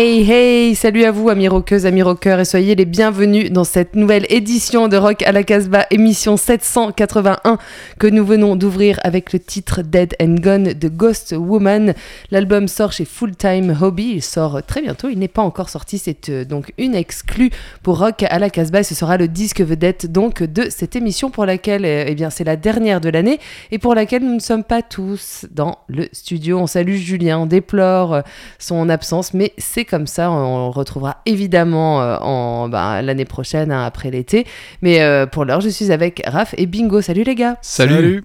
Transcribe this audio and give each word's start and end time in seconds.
Hey 0.00 0.24
hey, 0.24 0.49
salut 0.74 1.04
à 1.04 1.10
vous 1.10 1.28
amis 1.28 1.48
rockeuses, 1.48 1.86
amis 1.86 2.02
rockeurs 2.02 2.38
et 2.38 2.44
soyez 2.44 2.74
les 2.74 2.84
bienvenus 2.84 3.50
dans 3.50 3.64
cette 3.64 3.96
nouvelle 3.96 4.26
édition 4.28 4.88
de 4.88 4.96
Rock 4.96 5.22
à 5.22 5.32
la 5.32 5.42
Casbah, 5.42 5.86
émission 5.90 6.36
781 6.36 7.58
que 7.98 8.06
nous 8.06 8.24
venons 8.24 8.56
d'ouvrir 8.56 9.00
avec 9.02 9.32
le 9.32 9.38
titre 9.38 9.82
Dead 9.82 10.14
and 10.20 10.36
Gone 10.40 10.72
de 10.74 10.88
Ghost 10.88 11.34
Woman. 11.36 11.94
L'album 12.30 12.68
sort 12.68 12.92
chez 12.92 13.04
Full 13.04 13.36
Time 13.36 13.76
Hobby, 13.80 14.12
il 14.16 14.22
sort 14.22 14.62
très 14.64 14.82
bientôt, 14.82 15.08
il 15.08 15.18
n'est 15.18 15.28
pas 15.28 15.42
encore 15.42 15.70
sorti, 15.70 15.98
c'est 15.98 16.28
euh, 16.28 16.44
donc 16.44 16.72
une 16.78 16.94
exclue 16.94 17.50
pour 17.82 17.98
Rock 17.98 18.22
à 18.28 18.38
la 18.38 18.50
Casbah 18.50 18.80
et 18.80 18.84
ce 18.84 18.94
sera 18.94 19.16
le 19.16 19.28
disque 19.28 19.60
vedette 19.62 20.12
donc 20.12 20.42
de 20.42 20.68
cette 20.70 20.94
émission 20.94 21.30
pour 21.30 21.46
laquelle 21.46 21.84
euh, 21.84 22.04
eh 22.06 22.14
bien 22.14 22.30
c'est 22.30 22.44
la 22.44 22.56
dernière 22.56 23.00
de 23.00 23.08
l'année 23.08 23.40
et 23.70 23.78
pour 23.78 23.94
laquelle 23.94 24.22
nous 24.22 24.34
ne 24.34 24.40
sommes 24.40 24.64
pas 24.64 24.82
tous 24.82 25.46
dans 25.50 25.78
le 25.88 26.08
studio. 26.12 26.58
On 26.58 26.66
salue 26.66 26.96
Julien, 26.96 27.38
on 27.38 27.46
déplore 27.46 28.22
son 28.58 28.88
absence 28.88 29.34
mais 29.34 29.52
c'est 29.58 29.84
comme 29.84 30.06
ça. 30.06 30.30
Le 30.66 30.72
retrouvera 30.74 31.18
évidemment 31.26 32.02
euh, 32.02 32.16
en 32.18 32.68
bah, 32.68 33.02
l'année 33.02 33.24
prochaine, 33.24 33.72
hein, 33.72 33.84
après 33.84 34.10
l'été. 34.10 34.46
Mais 34.82 35.02
euh, 35.02 35.26
pour 35.26 35.44
l'heure, 35.44 35.60
je 35.60 35.68
suis 35.68 35.92
avec 35.92 36.22
Raph 36.26 36.54
et 36.58 36.66
Bingo. 36.66 37.00
Salut 37.00 37.24
les 37.24 37.34
gars. 37.34 37.56
Salut. 37.62 38.24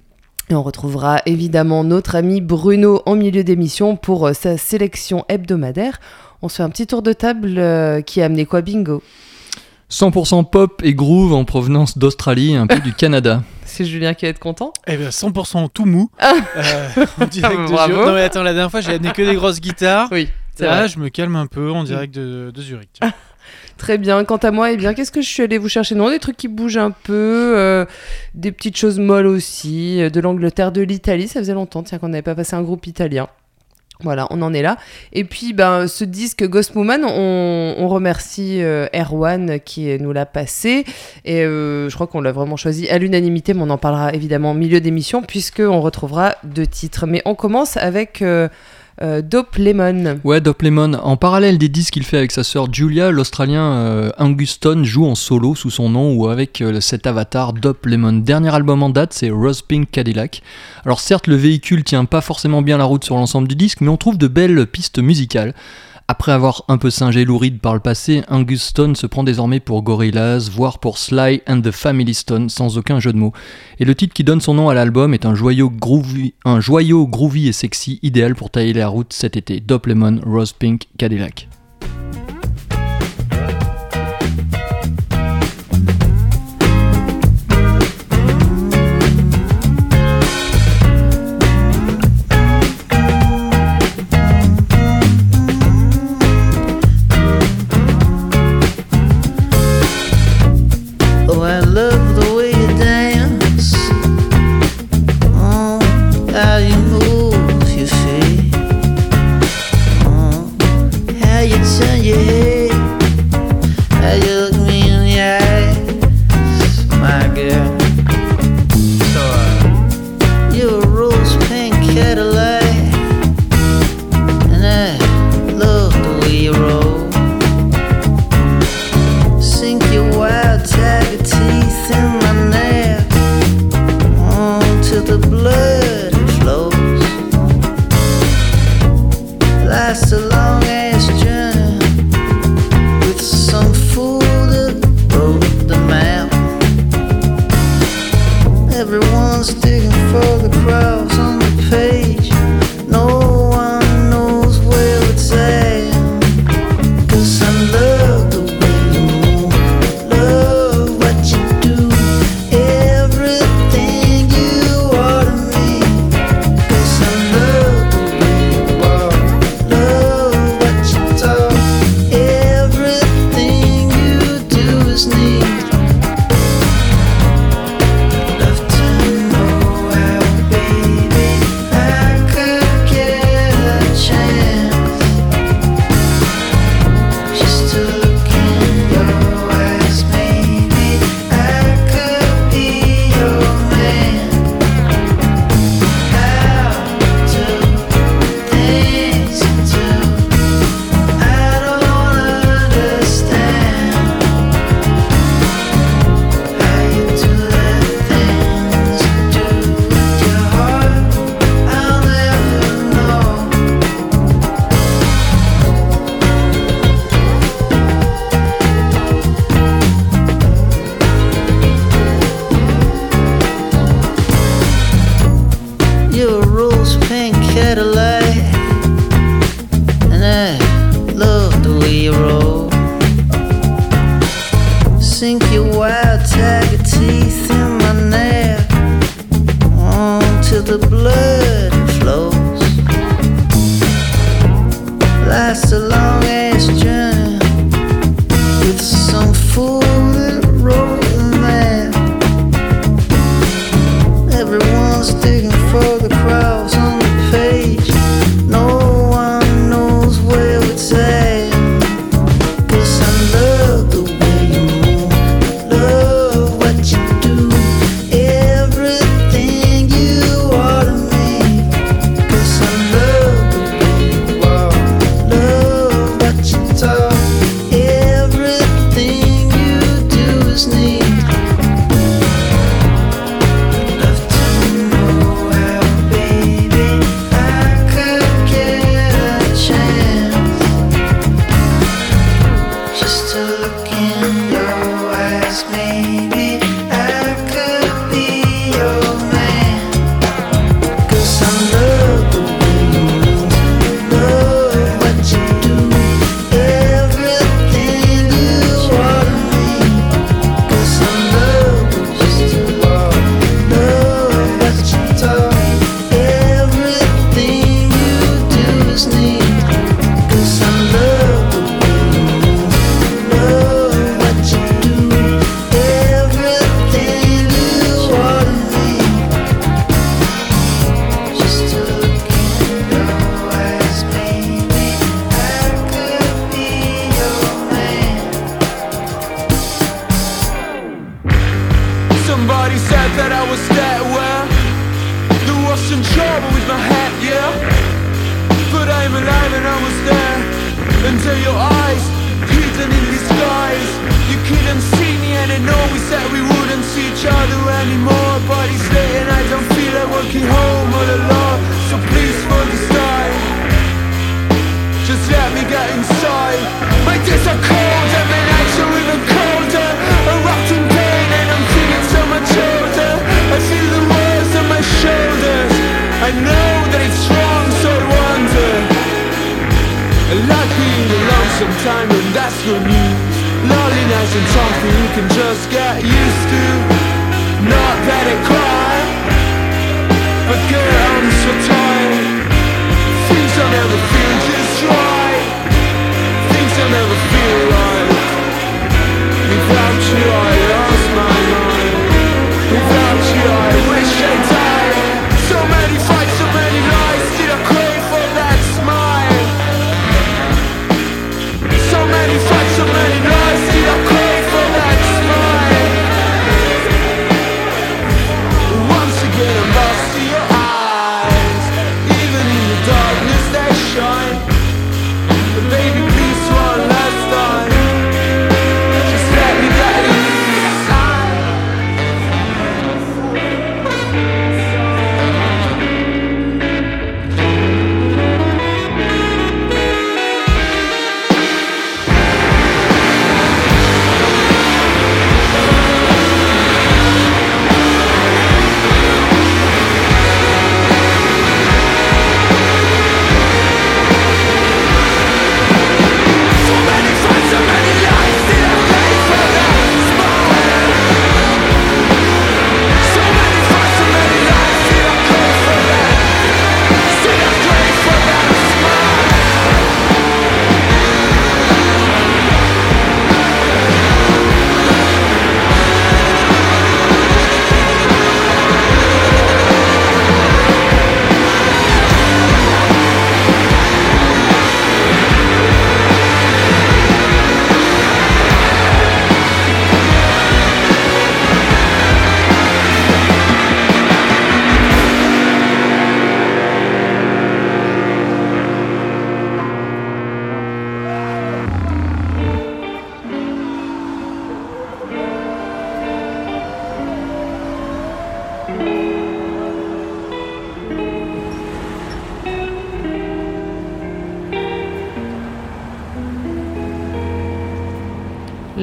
Et 0.49 0.55
on 0.55 0.61
retrouvera 0.61 1.21
évidemment 1.25 1.83
notre 1.83 2.15
ami 2.15 2.39
Bruno 2.39 3.01
en 3.05 3.15
milieu 3.15 3.43
d'émission 3.43 3.95
pour 3.95 4.27
euh, 4.27 4.33
sa 4.33 4.57
sélection 4.57 5.25
hebdomadaire. 5.29 5.99
On 6.41 6.49
se 6.49 6.57
fait 6.57 6.63
un 6.63 6.69
petit 6.69 6.85
tour 6.85 7.01
de 7.01 7.13
table 7.13 8.03
qui 8.03 8.21
a 8.21 8.25
amené 8.25 8.45
quoi, 8.45 8.61
Bingo? 8.61 9.01
100% 9.91 10.49
pop 10.49 10.81
et 10.83 10.93
groove 10.93 11.33
en 11.33 11.45
provenance 11.45 11.97
d'Australie 11.97 12.53
et 12.53 12.57
un 12.57 12.67
peu 12.67 12.79
du 12.79 12.93
Canada. 12.97 13.43
C'est 13.65 13.85
Julien 13.85 14.13
qui 14.13 14.25
va 14.25 14.29
être 14.29 14.39
content 14.39 14.73
Eh 14.87 14.97
bien, 14.97 15.09
100% 15.09 15.67
tout 15.73 15.85
mou. 15.85 16.09
Ah. 16.19 16.33
Euh, 16.55 17.05
en 17.21 17.25
direct 17.25 17.61
de 17.67 17.71
Bravo. 17.71 18.05
Non, 18.05 18.13
mais 18.13 18.23
attends, 18.23 18.43
la 18.43 18.53
dernière 18.53 18.71
fois, 18.71 18.81
j'ai 18.81 18.93
amené 18.93 19.11
que 19.11 19.21
des 19.21 19.35
grosses 19.35 19.59
guitares. 19.59 20.07
Oui, 20.11 20.29
Là, 20.59 20.79
vrai. 20.79 20.87
je 20.87 20.99
me 20.99 21.09
calme 21.09 21.35
un 21.35 21.47
peu 21.47 21.71
en 21.71 21.83
direct 21.83 22.13
de, 22.13 22.51
de 22.53 22.61
Zurich. 22.61 22.89
tiens. 22.93 23.13
Très 23.77 23.97
bien. 23.97 24.23
Quant 24.23 24.37
à 24.37 24.51
moi, 24.51 24.71
eh 24.71 24.77
bien, 24.77 24.93
qu'est-ce 24.93 25.11
que 25.11 25.21
je 25.21 25.27
suis 25.27 25.43
allée 25.43 25.57
vous 25.57 25.69
chercher? 25.69 25.95
Non, 25.95 26.09
des 26.09 26.19
trucs 26.19 26.37
qui 26.37 26.47
bougent 26.47 26.77
un 26.77 26.91
peu, 26.91 27.53
euh, 27.57 27.85
des 28.33 28.51
petites 28.51 28.77
choses 28.77 28.99
molles 28.99 29.27
aussi, 29.27 30.01
euh, 30.01 30.09
de 30.09 30.19
l'Angleterre, 30.19 30.71
de 30.71 30.81
l'Italie. 30.81 31.27
Ça 31.27 31.39
faisait 31.39 31.53
longtemps, 31.53 31.83
tiens, 31.83 31.99
qu'on 31.99 32.07
n'avait 32.07 32.21
pas 32.21 32.35
passé 32.35 32.55
un 32.55 32.61
groupe 32.61 32.87
italien. 32.87 33.27
Voilà, 34.01 34.27
on 34.29 34.41
en 34.41 34.53
est 34.53 34.61
là. 34.61 34.77
Et 35.13 35.23
puis, 35.23 35.53
ben, 35.53 35.87
ce 35.87 36.03
disque 36.03 36.45
Ghost 36.47 36.75
Woman, 36.75 37.05
on, 37.05 37.75
on 37.77 37.87
remercie 37.87 38.61
euh, 38.61 38.87
Erwan 38.93 39.59
qui 39.61 39.97
nous 39.99 40.11
l'a 40.11 40.25
passé. 40.25 40.83
Et 41.23 41.43
euh, 41.43 41.89
je 41.89 41.95
crois 41.95 42.07
qu'on 42.07 42.21
l'a 42.21 42.33
vraiment 42.33 42.57
choisi 42.57 42.89
à 42.89 42.97
l'unanimité, 42.97 43.53
mais 43.53 43.61
on 43.61 43.69
en 43.69 43.77
parlera 43.77 44.13
évidemment 44.13 44.51
au 44.51 44.55
milieu 44.55 44.81
d'émission, 44.81 45.21
puisqu'on 45.21 45.79
retrouvera 45.79 46.35
deux 46.43 46.67
titres. 46.67 47.05
Mais 47.07 47.21
on 47.25 47.35
commence 47.35 47.77
avec 47.77 48.21
euh, 49.01 49.21
Dope 49.21 49.57
Lemon. 49.57 50.19
Ouais, 50.23 50.39
Dope 50.39 50.61
Lemon. 50.61 50.93
En 50.93 51.17
parallèle 51.17 51.57
des 51.57 51.67
disques 51.67 51.93
qu'il 51.93 52.05
fait 52.05 52.17
avec 52.17 52.31
sa 52.31 52.43
sœur 52.43 52.71
Julia, 52.71 53.11
l'Australien 53.11 53.63
euh, 53.73 54.11
Angus 54.17 54.51
Stone 54.51 54.85
joue 54.85 55.05
en 55.05 55.15
solo 55.15 55.53
sous 55.55 55.69
son 55.69 55.89
nom 55.89 56.13
ou 56.13 56.29
avec 56.29 56.61
euh, 56.61 56.79
cet 56.79 57.05
avatar 57.05 57.53
Dope 57.53 57.85
Lemon. 57.85 58.13
Dernier 58.13 58.53
album 58.55 58.83
en 58.83 58.89
date, 58.89 59.13
c'est 59.13 59.29
Rose 59.29 59.61
Pink 59.61 59.91
Cadillac. 59.91 60.41
Alors 60.85 61.01
certes, 61.01 61.27
le 61.27 61.35
véhicule 61.35 61.83
tient 61.83 62.05
pas 62.05 62.21
forcément 62.21 62.61
bien 62.61 62.77
la 62.77 62.85
route 62.85 63.03
sur 63.03 63.15
l'ensemble 63.15 63.47
du 63.47 63.55
disque, 63.55 63.81
mais 63.81 63.89
on 63.89 63.97
trouve 63.97 64.17
de 64.17 64.27
belles 64.27 64.65
pistes 64.65 64.99
musicales. 64.99 65.53
Après 66.07 66.31
avoir 66.31 66.65
un 66.67 66.77
peu 66.77 66.91
singé 66.91 67.25
Lou 67.25 67.39
Reed 67.39 67.59
par 67.59 67.73
le 67.73 67.79
passé, 67.79 68.21
Angus 68.29 68.61
Stone 68.61 68.95
se 68.95 69.07
prend 69.07 69.23
désormais 69.23 69.59
pour 69.59 69.81
Gorillaz, 69.81 70.51
voire 70.51 70.77
pour 70.77 70.99
Sly 70.99 71.41
and 71.47 71.61
the 71.61 71.71
Family 71.71 72.13
Stone, 72.13 72.49
sans 72.49 72.77
aucun 72.77 72.99
jeu 72.99 73.11
de 73.11 73.17
mots. 73.17 73.33
Et 73.79 73.85
le 73.85 73.95
titre 73.95 74.13
qui 74.13 74.23
donne 74.23 74.39
son 74.39 74.53
nom 74.53 74.69
à 74.69 74.75
l'album 74.75 75.15
est 75.15 75.25
un 75.25 75.33
joyau 75.33 75.71
groovy, 75.71 76.35
un 76.45 76.59
joyau 76.59 77.07
groovy 77.07 77.47
et 77.47 77.53
sexy, 77.53 77.99
idéal 78.03 78.35
pour 78.35 78.51
tailler 78.51 78.73
la 78.73 78.87
route 78.87 79.13
cet 79.13 79.35
été. 79.35 79.59
Dope 79.59 79.87
Lemon, 79.87 80.19
Rose 80.23 80.53
Pink, 80.53 80.83
Cadillac. 80.99 81.47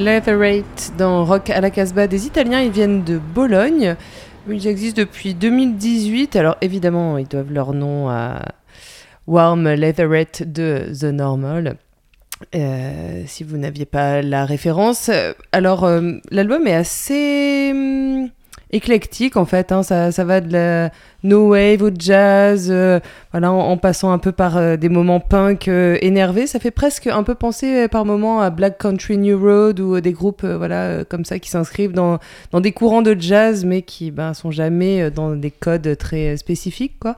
Leatherate 0.03 0.91
dans 0.97 1.23
Rock 1.23 1.49
à 1.49 1.61
la 1.61 1.69
Casbah 1.69 2.07
des 2.07 2.27
Italiens. 2.27 2.59
Ils 2.59 2.71
viennent 2.71 3.03
de 3.03 3.17
Bologne. 3.17 3.95
Ils 4.49 4.67
existent 4.67 5.01
depuis 5.01 5.33
2018. 5.33 6.35
Alors 6.35 6.57
évidemment, 6.61 7.17
ils 7.17 7.27
doivent 7.27 7.51
leur 7.51 7.73
nom 7.73 8.09
à 8.09 8.41
Warm 9.27 9.69
Leatherette 9.73 10.51
de 10.51 10.91
The 10.99 11.05
Normal. 11.05 11.77
Euh, 12.53 13.23
si 13.25 13.43
vous 13.43 13.57
n'aviez 13.57 13.85
pas 13.85 14.21
la 14.21 14.45
référence. 14.45 15.09
Alors, 15.53 15.85
euh, 15.85 16.13
l'album 16.29 16.67
est 16.67 16.75
assez 16.75 17.71
hum, 17.71 18.29
éclectique 18.73 19.37
en 19.37 19.45
fait. 19.45 19.71
hein. 19.71 19.83
Ça, 19.83 20.11
ça 20.11 20.25
va 20.25 20.41
de 20.41 20.51
la 20.51 20.91
no 21.23 21.49
wave 21.49 21.81
au 21.83 21.89
jazz, 21.97 22.67
euh, 22.69 22.99
voilà, 23.31 23.51
en, 23.51 23.77
passant 23.77 24.11
un 24.11 24.17
peu 24.17 24.33
par 24.33 24.57
euh, 24.57 24.75
des 24.75 24.89
moments 24.89 25.19
punk 25.21 25.67
euh, 25.67 25.97
énervés. 26.01 26.47
Ça 26.47 26.59
fait 26.59 26.71
presque 26.71 27.07
un 27.07 27.23
peu 27.23 27.35
penser 27.35 27.87
par 27.87 28.03
moments 28.03 28.41
à 28.41 28.49
Black 28.49 28.77
Country 28.77 29.17
New 29.17 29.39
Road 29.39 29.79
ou 29.79 30.01
des 30.01 30.11
groupes 30.11 30.43
voilà 30.43 31.05
comme 31.05 31.23
ça 31.23 31.39
qui 31.39 31.49
s'inscrivent 31.49 31.93
dans, 31.93 32.19
dans 32.51 32.59
des 32.59 32.71
courants 32.71 33.03
de 33.03 33.15
jazz, 33.17 33.63
mais 33.63 33.83
qui 33.83 34.11
ben, 34.11 34.33
sont 34.33 34.51
jamais 34.51 35.09
dans 35.11 35.35
des 35.35 35.51
codes 35.51 35.97
très 35.97 36.35
spécifiques 36.37 36.99
quoi. 36.99 37.15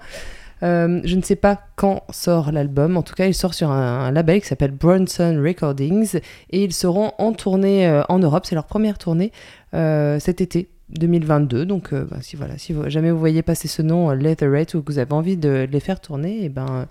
Je 0.61 1.15
ne 1.15 1.21
sais 1.21 1.35
pas 1.35 1.59
quand 1.75 2.01
sort 2.09 2.51
l'album. 2.51 2.97
En 2.97 3.03
tout 3.03 3.13
cas, 3.13 3.27
il 3.27 3.35
sort 3.35 3.53
sur 3.53 3.69
un, 3.69 4.07
un 4.07 4.11
label 4.11 4.41
qui 4.41 4.47
s'appelle 4.47 4.71
Bronson 4.71 5.39
Recordings 5.39 6.17
et 6.49 6.63
ils 6.63 6.73
seront 6.73 7.11
en 7.19 7.33
tournée 7.33 8.01
en 8.09 8.17
Europe. 8.17 8.47
C'est 8.47 8.55
leur 8.55 8.65
première 8.65 8.97
tournée 8.97 9.31
cet 9.71 10.41
été 10.41 10.69
2022. 10.89 11.65
Donc, 11.65 11.93
euh, 11.93 12.05
bah, 12.09 12.17
si 12.21 12.35
voilà, 12.35 12.57
si 12.57 12.73
vous- 12.73 12.89
jamais 12.89 13.11
vous 13.11 13.19
voyez 13.19 13.41
passer 13.41 13.67
ce 13.67 13.81
nom 13.81 14.09
euh, 14.11 14.15
Leatherette 14.15 14.73
ou 14.75 14.81
que 14.83 14.91
vous 14.91 14.99
avez 14.99 15.13
envie 15.13 15.37
de 15.37 15.67
les 15.71 15.79
faire 15.79 15.99
tourner, 15.99 16.43
et 16.45 16.49
ben 16.49 16.65
euh, 16.69 16.85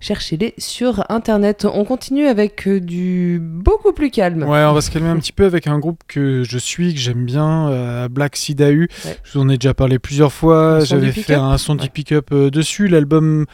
cherchez-les 0.00 0.54
sur 0.58 1.04
internet. 1.10 1.66
On 1.72 1.84
continue 1.84 2.26
avec 2.26 2.68
euh, 2.68 2.80
du 2.80 3.40
beaucoup 3.42 3.92
plus 3.92 4.10
calme. 4.10 4.42
Ouais, 4.44 4.62
on 4.64 4.72
va 4.72 4.80
se 4.80 4.90
calmer 4.90 5.08
un 5.08 5.16
petit 5.16 5.32
peu 5.32 5.44
avec 5.46 5.66
un 5.66 5.78
groupe 5.78 6.02
que 6.06 6.44
je 6.44 6.58
suis, 6.58 6.94
que 6.94 7.00
j'aime 7.00 7.24
bien, 7.24 8.08
Black 8.08 8.36
Sidahu. 8.36 8.88
Ouais. 9.04 9.16
Je 9.24 9.32
vous 9.38 9.44
en 9.44 9.48
ai 9.48 9.56
déjà 9.58 9.74
parlé 9.74 9.98
plusieurs 9.98 10.32
fois. 10.32 10.80
J'avais 10.84 11.12
fait 11.12 11.34
un 11.34 11.58
son 11.58 11.74
du 11.74 11.88
pick-up 11.90 12.32
dessus. 12.32 12.88
L'album 12.88 13.46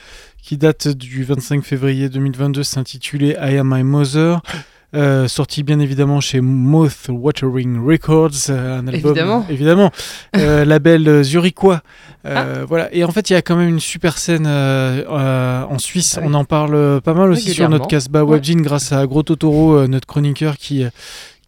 qui 0.43 0.59
date 0.59 0.89
du 0.89 1.25
25 1.25 1.65
février 1.65 2.11
2022 2.11 2.63
s'intitulait 2.65 3.37
I 3.41 3.57
Am 3.57 3.73
My 3.75 3.83
Mother. 3.83 4.43
Euh, 4.95 5.27
sorti 5.27 5.63
bien 5.65 5.81
évidemment 5.81 6.21
chez 6.21 6.41
Mouth 6.41 7.09
Watering 7.09 7.85
Records, 7.85 8.31
euh, 8.51 8.79
un 8.79 8.87
album 8.87 9.11
Évidemment. 9.11 9.47
évidemment, 9.51 9.91
euh, 10.37 10.65
label 10.65 11.23
zurichois. 11.25 11.81
Euh, 12.27 12.65
Voilà. 12.69 12.95
Et 12.95 13.05
en 13.05 13.11
fait, 13.11 13.29
il 13.29 13.33
y 13.33 13.37
a 13.37 13.43
quand 13.43 13.57
même 13.57 13.69
une 13.69 13.81
super 13.81 14.19
scène 14.19 14.47
en 14.47 15.79
Suisse. 15.79 16.17
Ah 16.17 16.21
oui. 16.23 16.29
On 16.31 16.35
en 16.35 16.45
parle 16.45 17.01
pas 17.01 17.15
mal 17.15 17.31
aussi 17.33 17.53
sur 17.53 17.69
notre. 17.69 17.89
Casbah 17.89 18.25
Ouais. 18.25 18.41
Grâce 18.41 18.93
à 18.93 19.07
Gros 19.07 19.23
Totoro, 19.23 19.87
notre 19.87 20.07
chroniqueur 20.07 20.57
qui, 20.57 20.85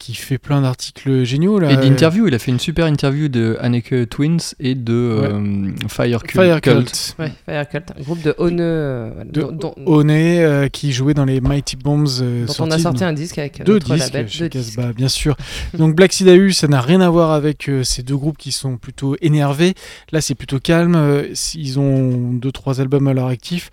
qui 0.07 0.15
fait 0.15 0.39
plein 0.39 0.63
d'articles 0.63 1.25
géniaux. 1.25 1.59
Là. 1.59 1.73
Et 1.73 1.77
d'interviews, 1.77 2.29
il 2.29 2.35
a 2.35 2.39
fait 2.39 2.53
une 2.53 2.61
super 2.61 2.87
interview 2.87 3.27
de 3.29 3.57
Anneke 3.61 4.09
Twins 4.09 4.39
et 4.61 4.77
de 4.77 4.93
euh, 4.93 5.71
Fire 5.89 6.23
Cult. 6.23 6.41
Fire 6.41 6.61
Cult. 6.61 7.17
Ouais, 7.19 7.33
Fire 7.45 7.69
Cult, 7.69 7.93
un 7.99 8.03
groupe 8.03 8.23
de 8.23 8.33
Hone, 8.39 8.59
euh, 8.61 9.11
De 9.25 9.43
euh, 9.43 10.69
qui 10.69 10.93
jouait 10.93 11.15
dans 11.15 11.25
les 11.25 11.41
Mighty 11.41 11.75
Bombs. 11.77 12.07
euh, 12.23 12.47
dont 12.47 12.55
on 12.61 12.71
a 12.71 12.79
sorti 12.79 13.03
un 13.03 13.13
disque 13.13 13.39
avec 13.39 13.65
deux 13.65 13.75
notre 13.75 13.95
disques 13.95 14.13
label. 14.13 14.29
chez 14.29 14.49
deux 14.49 14.49
disques. 14.61 14.77
Casbah, 14.77 14.93
bien 14.93 15.09
sûr. 15.09 15.37
Donc 15.75 15.97
Black 15.97 16.13
Sidahu, 16.13 16.53
ça 16.53 16.69
n'a 16.69 16.81
rien 16.81 17.01
à 17.01 17.11
voir 17.11 17.33
avec 17.33 17.69
euh, 17.69 17.83
ces 17.83 18.05
deux 18.05 18.17
groupes 18.17 18.39
qui 18.39 18.53
sont 18.53 18.77
plutôt 18.77 19.17
énervés. 19.21 19.75
Là, 20.13 20.21
c'est 20.21 20.37
plutôt 20.37 20.61
calme. 20.61 20.95
Euh, 20.95 21.25
Ils 21.55 21.81
ont 21.81 22.33
deux 22.33 22.53
trois 22.53 22.81
albums 22.81 23.09
à 23.09 23.13
leur 23.13 23.27
actif. 23.27 23.71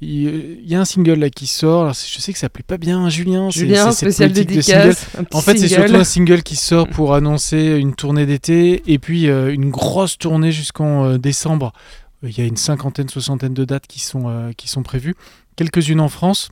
Il 0.00 0.60
y 0.68 0.74
a 0.74 0.80
un 0.80 0.84
single 0.84 1.14
là 1.14 1.30
qui 1.30 1.46
sort. 1.46 1.82
Alors, 1.82 1.94
je 1.94 2.20
sais 2.20 2.32
que 2.32 2.38
ça 2.38 2.48
plaît 2.48 2.64
pas 2.66 2.76
bien 2.76 3.06
à 3.06 3.08
Julien. 3.08 3.50
c'est- 3.50 3.60
Julien, 3.60 3.92
spécial 3.92 4.32
de 4.32 4.42
dédicace. 4.42 5.04
petit 5.06 5.36
En 5.36 5.40
fait, 5.40 5.52
c'est 5.56 5.68
surtout 5.68 5.94
un 6.00 6.04
single 6.04 6.42
qui 6.42 6.56
sort 6.56 6.88
pour 6.90 7.14
annoncer 7.14 7.76
une 7.78 7.94
tournée 7.94 8.26
d'été 8.26 8.82
et 8.86 8.98
puis 8.98 9.28
euh, 9.28 9.52
une 9.54 9.70
grosse 9.70 10.18
tournée 10.18 10.52
jusqu'en 10.52 11.04
euh, 11.06 11.18
décembre. 11.18 11.72
Il 12.22 12.36
y 12.36 12.40
a 12.40 12.44
une 12.44 12.56
cinquantaine, 12.56 13.08
soixantaine 13.08 13.54
de 13.54 13.64
dates 13.64 13.86
qui 13.86 14.00
sont, 14.00 14.24
euh, 14.28 14.50
qui 14.56 14.68
sont 14.68 14.82
prévues. 14.82 15.14
Quelques-unes 15.56 16.00
en 16.00 16.08
France. 16.08 16.50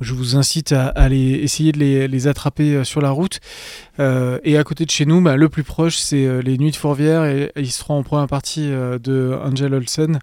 Je 0.00 0.14
vous 0.14 0.36
incite 0.36 0.72
à, 0.72 1.08
les, 1.08 1.32
essayer 1.32 1.72
de 1.72 1.78
les, 1.78 2.08
les 2.08 2.26
attraper 2.28 2.74
euh, 2.74 2.84
sur 2.84 3.00
la 3.00 3.10
route. 3.10 3.40
Euh, 3.98 4.38
et 4.44 4.56
à 4.56 4.64
côté 4.64 4.84
de 4.84 4.90
chez 4.90 5.06
nous, 5.06 5.20
bah, 5.20 5.36
le 5.36 5.48
plus 5.48 5.64
proche, 5.64 5.96
c'est 5.96 6.24
euh, 6.24 6.40
les 6.40 6.56
Nuits 6.56 6.70
de 6.70 6.76
Fourvière 6.76 7.24
et, 7.24 7.52
et 7.56 7.60
ils 7.60 7.72
seront 7.72 7.98
en 7.98 8.02
première 8.02 8.28
partie 8.28 8.70
euh, 8.70 8.98
de 8.98 9.36
Angel 9.42 9.74
Olsen. 9.74 10.20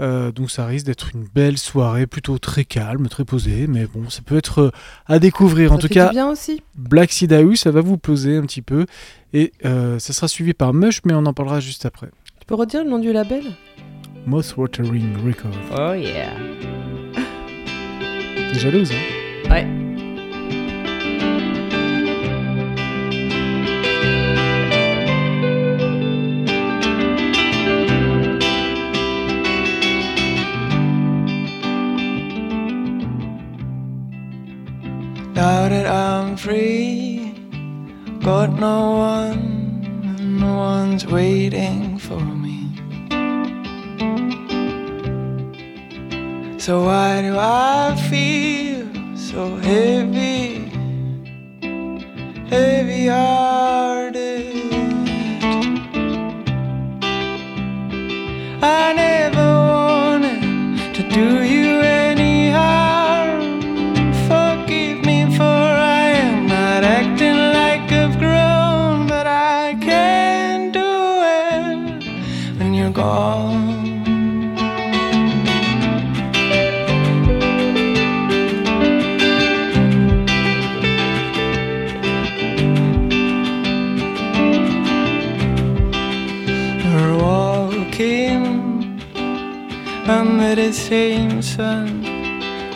Euh, 0.00 0.32
donc 0.32 0.50
ça 0.50 0.66
risque 0.66 0.86
d'être 0.86 1.10
une 1.14 1.24
belle 1.32 1.56
soirée, 1.56 2.06
plutôt 2.06 2.38
très 2.38 2.64
calme, 2.64 3.08
très 3.08 3.24
posée. 3.24 3.66
Mais 3.68 3.86
bon, 3.86 4.10
ça 4.10 4.22
peut 4.24 4.36
être 4.36 4.72
à 5.06 5.18
découvrir. 5.18 5.72
En 5.72 5.78
tout 5.78 5.88
cas, 5.88 6.10
bien 6.10 6.28
aussi. 6.28 6.62
Black 6.74 7.12
Sidahu, 7.12 7.56
ça 7.56 7.70
va 7.70 7.80
vous 7.80 7.98
poser 7.98 8.36
un 8.36 8.42
petit 8.42 8.62
peu. 8.62 8.86
Et 9.32 9.52
euh, 9.64 9.98
ça 9.98 10.12
sera 10.12 10.28
suivi 10.28 10.52
par 10.52 10.74
Mush, 10.74 11.00
mais 11.04 11.14
on 11.14 11.24
en 11.26 11.32
parlera 11.32 11.60
juste 11.60 11.86
après. 11.86 12.08
Tu 12.40 12.46
peux 12.46 12.54
redire 12.54 12.82
le 12.84 12.90
nom 12.90 12.98
du 12.98 13.12
label? 13.12 13.44
Moth 14.26 14.54
Watering 14.56 15.16
Record. 15.24 15.52
Oh 15.78 15.94
yeah. 15.94 16.32
T'es 18.52 18.58
jalouse, 18.58 18.90
hein 18.90 18.98
Ouais. 19.50 19.66
Now 35.34 35.68
that 35.68 35.86
I'm 35.86 36.36
free, 36.36 37.34
got 38.20 38.52
no 38.60 38.90
one, 38.90 39.82
and 40.04 40.40
no 40.40 40.56
one's 40.56 41.06
waiting 41.06 41.98
for 41.98 42.20
me. 42.20 42.61
So 46.62 46.84
why 46.84 47.22
do 47.22 47.36
I 47.36 47.96
feel 48.08 48.86
so 49.16 49.56
heavy, 49.56 50.70
heavy 52.48 53.08
hearted? 53.08 54.54
I 58.62 58.92
never 58.94 59.48
wanted 59.74 60.94
to 60.94 61.02
do 61.10 61.42
you 61.42 61.51
sun. 91.56 92.04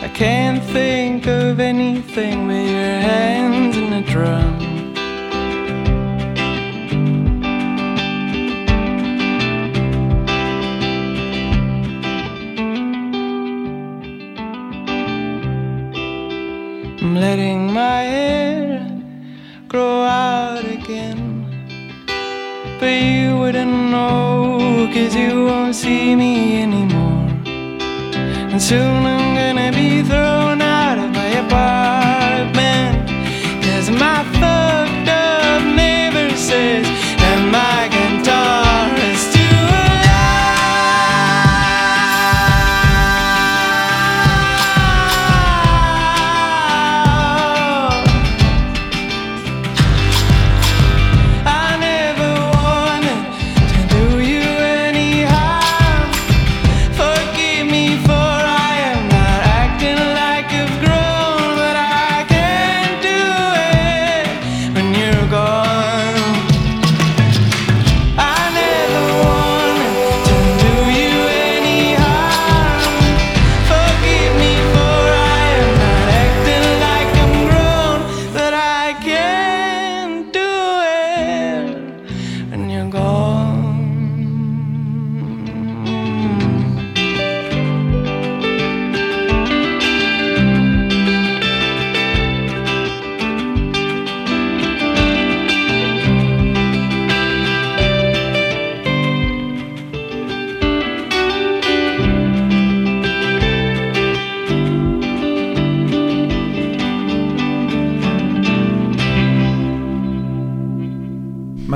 I 0.05 0.07
can't 0.13 0.63
think 0.63 1.25
of 1.25 1.59
anything 1.59 2.47
but 2.47 2.53
your 2.53 2.99
hands 3.11 3.75
in 3.75 3.93
a 3.93 4.03
drum. 4.03 4.56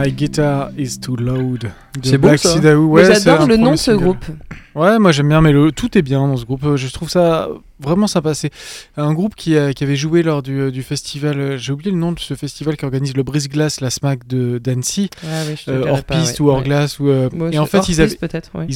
My 0.04 0.12
guitar 0.12 0.72
is 0.78 1.00
too 1.00 1.16
loud. 1.16 1.72
C'est 2.02 2.18
beau, 2.18 2.30
Black 2.30 2.40
ça. 2.40 2.56
Mais 2.62 2.74
Ouais, 2.74 3.06
J'adore 3.06 3.46
le 3.46 3.58
nom 3.58 3.72
de 3.72 3.76
ce 3.76 3.92
single. 3.92 4.04
groupe. 4.04 4.26
Ouais, 4.74 4.98
moi 5.00 5.12
j'aime 5.12 5.28
bien, 5.28 5.42
mais 5.42 5.52
le, 5.52 5.72
tout 5.72 5.98
est 5.98 6.02
bien 6.02 6.26
dans 6.28 6.38
ce 6.38 6.46
groupe. 6.46 6.76
Je 6.76 6.88
trouve 6.92 7.10
ça 7.10 7.50
vraiment 7.80 8.08
sympa. 8.08 8.34
C'est 8.34 8.52
un 8.98 9.14
groupe 9.14 9.36
qui, 9.36 9.58
a- 9.58 9.74
qui 9.74 9.84
avait 9.84 9.96
joué 9.98 10.24
lors 10.24 10.42
du, 10.42 10.72
du 10.72 10.82
festival. 10.82 11.40
euh, 11.40 11.58
J'ai 11.58 11.74
oublié 11.74 11.92
le 11.92 11.98
nom 11.98 12.14
de 12.14 12.20
ce 12.20 12.34
festival 12.36 12.78
qui 12.78 12.86
organise 12.86 13.16
le 13.16 13.24
brise-glace, 13.24 13.82
la 13.82 13.90
SMAC 13.90 14.26
de 14.28 14.58
d'Annecy, 14.60 15.10
Ah 15.24 15.44
oui, 15.48 15.56
euh, 15.68 15.84
hors 15.90 16.04
pas, 16.04 16.20
piste 16.20 16.40
ouais. 16.40 16.46
ou 16.46 16.50
hors 16.50 16.58
Ouais. 16.60 16.64
glace. 16.64 17.00
Ou, 17.00 17.10
euh, 17.10 17.30
Moi, 17.34 17.50
et 17.52 17.60
en 17.60 17.66
fait, 17.66 17.90
ils, 17.90 18.02
avaient, 18.02 18.18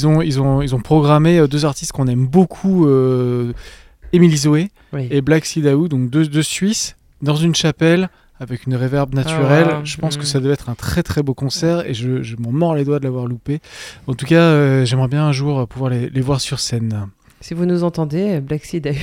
ont, 0.05 0.21
ils, 0.21 0.41
ont, 0.41 0.61
ils 0.61 0.75
ont 0.75 0.79
programmé 0.81 1.39
euh, 1.39 1.47
deux 1.47 1.65
artistes 1.65 1.91
qu'on 1.93 2.07
aime 2.07 2.27
beaucoup, 2.27 2.87
euh, 2.87 3.53
Émilie 4.13 4.37
Zoé 4.37 4.69
Oui. 4.93 5.07
et 5.09 5.21
Black 5.21 5.45
Sea 5.45 5.61
Daou, 5.61 5.87
donc 5.87 6.09
deux, 6.09 6.27
deux 6.27 6.43
Suisses, 6.43 6.97
dans 7.21 7.35
une 7.35 7.55
chapelle 7.55 8.09
avec 8.39 8.65
une 8.65 8.75
réverb 8.75 9.13
naturelle. 9.13 9.67
Ah, 9.69 9.81
je 9.83 9.97
pense 9.97 10.17
mm. 10.17 10.19
que 10.19 10.25
ça 10.25 10.39
devait 10.39 10.53
être 10.53 10.69
un 10.69 10.75
très 10.75 11.03
très 11.03 11.23
beau 11.23 11.33
concert 11.33 11.85
et 11.87 11.93
je, 11.93 12.21
je 12.21 12.35
m'en 12.37 12.51
mords 12.51 12.75
les 12.75 12.85
doigts 12.85 12.99
de 12.99 13.05
l'avoir 13.05 13.27
loupé. 13.27 13.59
En 14.07 14.13
tout 14.13 14.25
cas, 14.25 14.41
euh, 14.41 14.85
j'aimerais 14.85 15.07
bien 15.07 15.25
un 15.25 15.31
jour 15.31 15.67
pouvoir 15.67 15.89
les, 15.89 16.09
les 16.09 16.21
voir 16.21 16.41
sur 16.41 16.59
scène. 16.59 17.07
Si 17.47 17.53
vous 17.53 17.67
nous 17.67 17.83
entendez, 17.83 18.39
Black 18.39 18.65
Sea 18.65 18.79
Daou. 18.79 18.95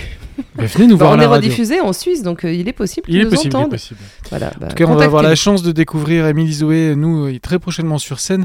Mais 0.58 0.66
venez 0.66 0.88
nous 0.88 0.96
Bah, 0.98 1.04
voir 1.04 1.10
on 1.12 1.14
à 1.14 1.16
la 1.18 1.22
est 1.22 1.26
radio. 1.28 1.46
rediffusé 1.48 1.80
en 1.80 1.92
Suisse, 1.92 2.24
donc 2.24 2.44
euh, 2.44 2.52
il 2.52 2.66
est 2.66 2.72
possible 2.72 3.06
qu'ils 3.06 3.14
Il 3.14 3.20
est 3.20 3.24
nous 3.26 3.30
possible, 3.30 3.54
il 3.56 3.62
est 3.66 3.68
possible. 3.68 4.00
Voilà, 4.30 4.50
bah, 4.58 4.66
En 4.66 4.68
tout 4.70 4.74
cas, 4.74 4.84
on 4.88 4.96
va 4.96 5.04
avoir 5.04 5.22
la 5.22 5.36
chance 5.36 5.62
de 5.62 5.70
découvrir 5.70 6.26
Émilie 6.26 6.54
Zoé, 6.54 6.94
nous, 6.96 7.26
euh, 7.28 7.38
très 7.38 7.60
prochainement 7.60 7.98
sur 7.98 8.18
scène. 8.18 8.44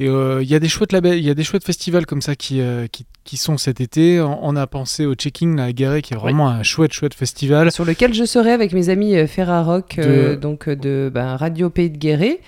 Et 0.00 0.08
euh, 0.08 0.42
il 0.42 0.50
y 0.50 0.56
a 0.56 0.58
des 0.58 0.66
chouettes 0.66 0.90
il 0.92 1.24
y 1.24 1.30
a 1.30 1.34
des 1.34 1.44
chouettes 1.44 1.62
festivals 1.62 2.06
comme 2.06 2.22
ça 2.22 2.34
qui, 2.34 2.60
euh, 2.60 2.88
qui, 2.90 3.06
qui 3.22 3.36
sont 3.36 3.56
cet 3.56 3.80
été. 3.80 4.20
On, 4.20 4.56
a 4.56 4.66
pensé 4.66 5.06
au 5.06 5.14
Checking 5.14 5.60
à 5.60 5.70
Guéret, 5.72 6.02
qui 6.02 6.14
est 6.14 6.16
vraiment 6.16 6.48
un 6.48 6.64
chouette, 6.64 6.92
chouette 6.92 7.14
festival. 7.14 7.70
sur 7.70 7.84
lequel 7.84 8.14
je 8.14 8.24
serai 8.24 8.50
avec 8.50 8.72
mes 8.72 8.88
amis 8.88 9.14
Ferrarock, 9.28 9.94
De- 9.96 10.34
donc 10.34 10.68
de 10.68 11.12
Radio 11.14 11.70
Pays 11.70 11.90
de 11.90 11.98
Guéret, 11.98 12.40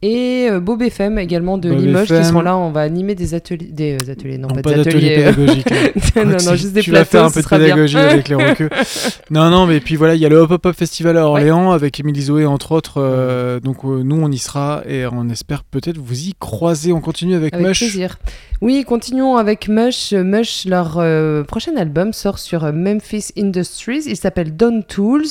et 0.00 0.48
euh, 0.50 0.60
Bob 0.60 0.80
FM 0.82 1.18
également 1.18 1.58
de 1.58 1.70
Bob 1.70 1.80
Limoges, 1.80 2.06
qui 2.06 2.12
FM. 2.14 2.24
seront 2.24 2.40
là. 2.40 2.56
On 2.56 2.70
va 2.70 2.82
animer 2.82 3.14
des 3.14 3.34
ateliers, 3.34 3.66
des 3.70 3.94
euh, 3.94 4.12
ateliers, 4.12 4.38
non, 4.38 4.48
Non, 4.48 4.54
pas, 4.54 4.62
pas 4.62 4.74
des 4.74 4.80
ateliers. 4.80 5.14
pédagogique. 5.16 5.72
hein. 5.72 5.88
non, 6.24 6.30
non, 6.30 6.36
Tu- 6.36 6.56
juste 6.56 6.72
des 6.72 6.82
tu 6.82 6.90
vas 6.92 6.98
plateaux, 7.04 7.10
faire 7.10 7.24
un 7.24 7.30
peu 7.30 7.42
de 7.42 7.48
pédagogie 7.48 7.96
avec 7.98 8.28
les 8.28 8.34
roqueux. 8.48 8.70
non, 9.30 9.50
non, 9.50 9.66
mais 9.66 9.80
puis 9.80 9.96
voilà, 9.96 10.14
il 10.14 10.20
y 10.20 10.26
a 10.26 10.28
le 10.28 10.36
Hop 10.38 10.50
Hop 10.52 10.66
Hop 10.66 10.76
Festival 10.76 11.16
à 11.18 11.26
Orléans 11.26 11.72
avec 11.72 11.98
Émilie 11.98 12.22
Zoé, 12.22 12.46
entre 12.46 12.72
autres. 12.72 12.94
euh, 12.98 13.58
donc 13.60 13.84
euh, 13.84 14.02
nous, 14.04 14.20
on 14.22 14.30
y 14.30 14.38
sera 14.38 14.82
et 14.88 15.04
on 15.06 15.28
espère 15.28 15.64
peut-être 15.64 15.98
vous 15.98 16.28
y 16.28 16.34
croiser. 16.38 16.92
On 16.92 17.00
continue 17.00 17.34
avec, 17.34 17.54
Avec 17.54 17.66
Mush. 17.66 17.78
plaisir. 17.80 18.18
Oui, 18.60 18.84
continuons 18.84 19.36
avec 19.36 19.68
Mush. 19.68 20.12
Mush, 20.12 20.64
leur 20.64 20.96
euh, 20.98 21.44
prochain 21.44 21.76
album 21.76 22.12
sort 22.12 22.38
sur 22.40 22.64
euh, 22.64 22.72
Memphis 22.72 23.26
Industries. 23.38 24.02
Il 24.06 24.16
s'appelle 24.16 24.56
Dawn 24.56 24.82
Tools. 24.84 25.26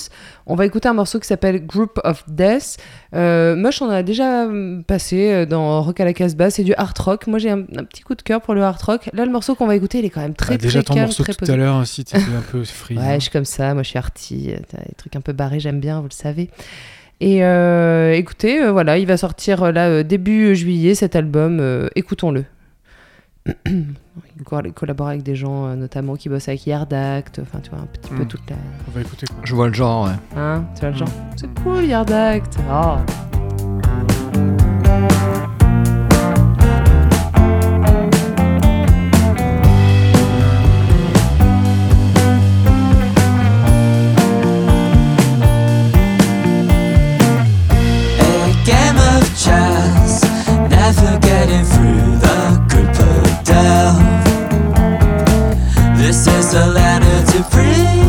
On 0.45 0.55
va 0.55 0.65
écouter 0.65 0.87
un 0.87 0.93
morceau 0.93 1.19
qui 1.19 1.27
s'appelle 1.27 1.65
Group 1.65 1.99
of 2.05 2.23
Death. 2.29 2.77
Euh, 3.13 3.55
Mush, 3.57 3.81
on 3.81 3.89
a 3.89 4.01
déjà 4.01 4.45
passé 4.85 5.31
euh, 5.31 5.45
dans 5.45 5.81
Rock 5.81 5.99
à 5.99 6.05
la 6.05 6.13
Casbah. 6.13 6.49
C'est 6.49 6.63
du 6.63 6.73
hard 6.75 6.97
rock. 6.99 7.27
Moi, 7.27 7.39
j'ai 7.39 7.49
un, 7.51 7.59
un 7.75 7.83
petit 7.83 8.01
coup 8.03 8.15
de 8.15 8.21
cœur 8.21 8.41
pour 8.41 8.53
le 8.53 8.63
hard 8.63 8.81
rock. 8.81 9.09
Là, 9.13 9.25
le 9.25 9.31
morceau 9.31 9.55
qu'on 9.55 9.67
va 9.67 9.75
écouter, 9.75 9.99
il 9.99 10.05
est 10.05 10.09
quand 10.09 10.21
même 10.21 10.33
très, 10.35 10.55
Ah, 10.55 10.57
déjà 10.57 10.79
très 10.79 10.87
ton 10.87 10.93
calme, 10.95 11.05
morceau 11.07 11.23
très 11.23 11.33
tout 11.33 11.39
posé. 11.39 11.53
à 11.53 11.55
l'heure 11.57 11.77
aussi, 11.77 12.03
tu 12.05 12.15
un 12.17 12.21
peu 12.51 12.63
free. 12.65 12.97
Ouais, 12.97 13.03
hein. 13.03 13.13
je 13.15 13.19
suis 13.21 13.31
comme 13.31 13.45
ça. 13.45 13.73
Moi, 13.73 13.83
je 13.83 13.89
suis 13.89 13.97
arty. 13.97 14.51
euh, 14.53 14.57
T'as 14.69 14.77
des 14.83 14.93
trucs 14.97 15.15
un 15.15 15.21
peu 15.21 15.33
barrés, 15.33 15.59
j'aime 15.59 15.79
bien, 15.79 15.99
vous 15.99 16.07
le 16.07 16.13
savez. 16.13 16.49
Et 17.19 17.43
euh, 17.43 18.13
écoutez, 18.13 18.61
euh, 18.61 18.71
voilà, 18.71 18.97
il 18.99 19.07
va 19.07 19.17
sortir 19.17 19.63
euh, 19.63 19.71
là 19.71 19.87
euh, 19.87 20.03
début 20.03 20.55
juillet 20.55 20.93
cet 20.93 21.15
album. 21.15 21.59
euh, 21.59 21.87
Écoutons-le. 21.95 22.45
Il 23.65 23.85
co- 24.45 24.59
il 24.65 24.73
collabore 24.73 25.07
avec 25.07 25.23
des 25.23 25.35
gens 25.35 25.67
euh, 25.67 25.75
notamment 25.75 26.15
qui 26.17 26.27
bossent 26.27 26.49
avec 26.49 26.67
Yard 26.67 26.93
Act, 26.93 27.39
enfin 27.41 27.59
tu 27.63 27.69
vois 27.69 27.79
un 27.79 27.85
petit 27.85 28.09
peu 28.13 28.23
Mm. 28.23 28.27
toute 28.27 28.49
la... 28.49 28.57
On 28.87 28.91
va 28.91 28.99
écouter 29.01 29.25
quoi? 29.25 29.37
Je 29.45 29.55
vois 29.55 29.67
le 29.69 29.73
genre, 29.73 30.05
ouais. 30.05 30.11
Hein, 30.35 30.65
tu 30.75 30.81
vois 30.81 30.89
le 30.91 30.97
genre? 30.97 31.07
C'est 31.37 31.47
cool 31.63 31.85
Yard 31.85 32.11
Act 32.11 32.57
Oh. 32.69 32.97
Chess, 49.47 50.23
never 50.69 51.19
getting 51.19 51.65
through 51.73 52.07
the 52.25 52.39
group 52.69 52.95
of 53.11 53.43
death. 53.43 53.99
This 55.97 56.27
is 56.27 56.53
a 56.53 56.67
letter 56.67 57.17
to 57.31 57.43
free 57.51 58.06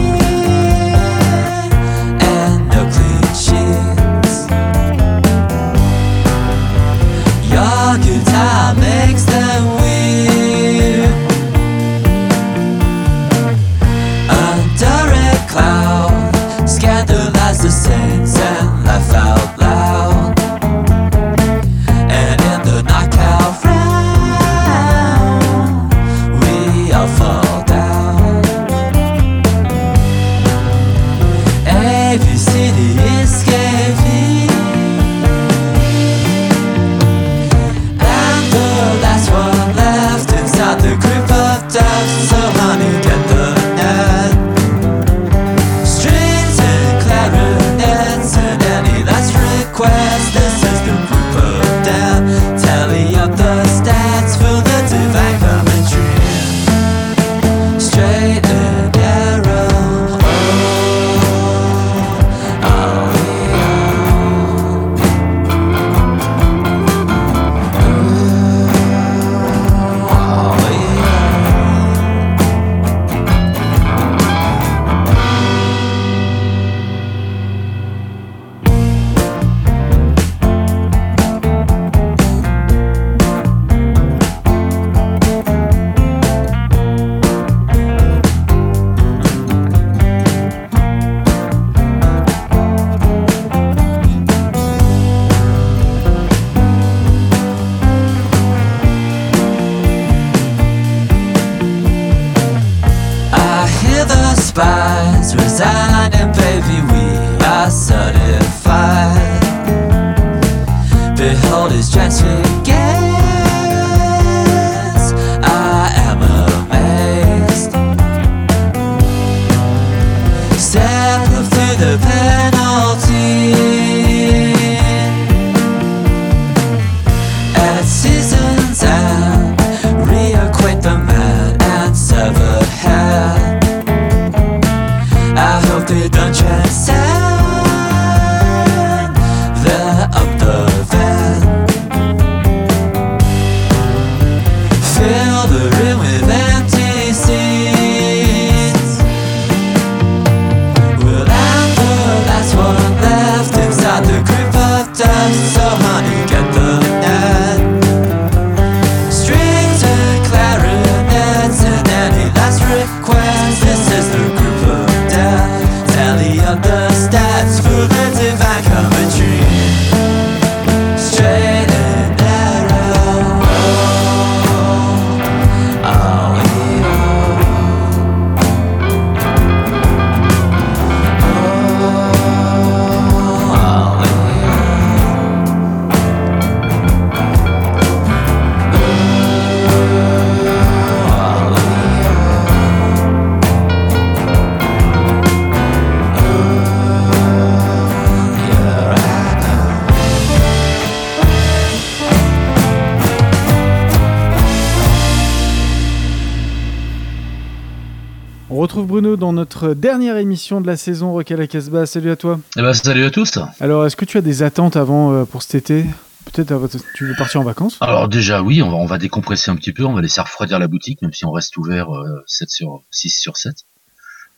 notre 209.61 209.75
dernière 209.75 210.17
émission 210.19 210.61
de 210.61 210.69
la 210.69 210.77
saison 210.77 211.11
Rock 211.11 211.33
à 211.33 211.37
la 211.37 211.49
Casbah. 211.49 211.85
Salut 211.85 212.13
à 212.13 212.17
toi. 212.17 212.39
Eh 212.57 212.63
ben, 212.63 212.73
salut 212.73 213.05
à 213.05 213.11
tous. 213.11 213.41
Alors, 213.59 213.85
est-ce 213.87 213.97
que 213.97 214.05
tu 214.05 214.17
as 214.17 214.21
des 214.21 214.45
attentes 214.45 214.77
avant 214.77 215.13
euh, 215.13 215.25
pour 215.25 215.43
cet 215.43 215.57
été? 215.57 215.85
Peut-être 216.27 216.53
euh, 216.53 216.69
tu 216.95 217.07
veux 217.07 217.17
partir 217.17 217.41
en 217.41 217.45
vacances? 217.45 217.77
Alors 217.81 218.09
déjà 218.09 218.41
oui, 218.41 218.63
on 218.63 218.71
va, 218.71 218.77
on 218.77 218.87
va 218.87 218.99
décompresser 218.99 219.51
un 219.51 219.57
petit 219.57 219.73
peu, 219.73 219.85
on 219.85 219.95
va 219.95 220.01
laisser 220.01 220.21
refroidir 220.21 220.61
la 220.61 220.69
boutique, 220.69 221.03
même 221.03 221.13
si 221.13 221.25
on 221.25 221.33
reste 221.33 221.57
ouvert 221.57 221.93
euh, 221.93 222.23
7 222.29 222.49
sur 222.51 222.83
6 222.93 223.11
sur 223.11 223.37
7 223.37 223.65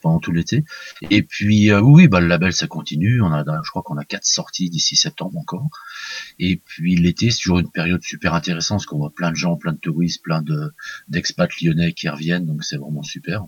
pendant 0.01 0.21
tout 0.21 0.33
l'été. 0.33 0.65
Et 1.11 1.23
puis 1.23 1.71
euh, 1.71 1.83
oui, 1.83 2.09
bah, 2.09 2.21
le 2.21 2.27
label 2.27 2.55
ça 2.55 2.67
continue, 2.67 3.21
on 3.21 3.31
a, 3.31 3.45
je 3.63 3.71
crois 3.71 3.83
qu'on 3.83 3.99
a 3.99 4.05
quatre 4.05 4.25
sorties 4.25 4.71
d'ici 4.71 4.97
septembre 4.97 5.37
encore. 5.37 5.69
Et 6.39 6.63
puis 6.65 6.97
l'été 6.97 7.31
c'est 7.31 7.41
toujours 7.41 7.59
une 7.59 7.71
période 7.71 8.03
super 8.03 8.33
intéressante, 8.33 8.79
parce 8.79 8.87
qu'on 8.87 8.99
voit 8.99 9.13
plein 9.15 9.33
de 9.33 9.37
gens, 9.37 9.57
plein 9.57 9.73
de 9.73 9.79
touristes, 9.79 10.23
plein 10.23 10.41
de 10.41 10.73
d'expats 11.09 11.61
lyonnais 11.61 11.93
qui 11.93 12.09
reviennent, 12.09 12.47
donc 12.47 12.65
c'est 12.65 12.79
vraiment 12.79 13.03
super. 13.03 13.45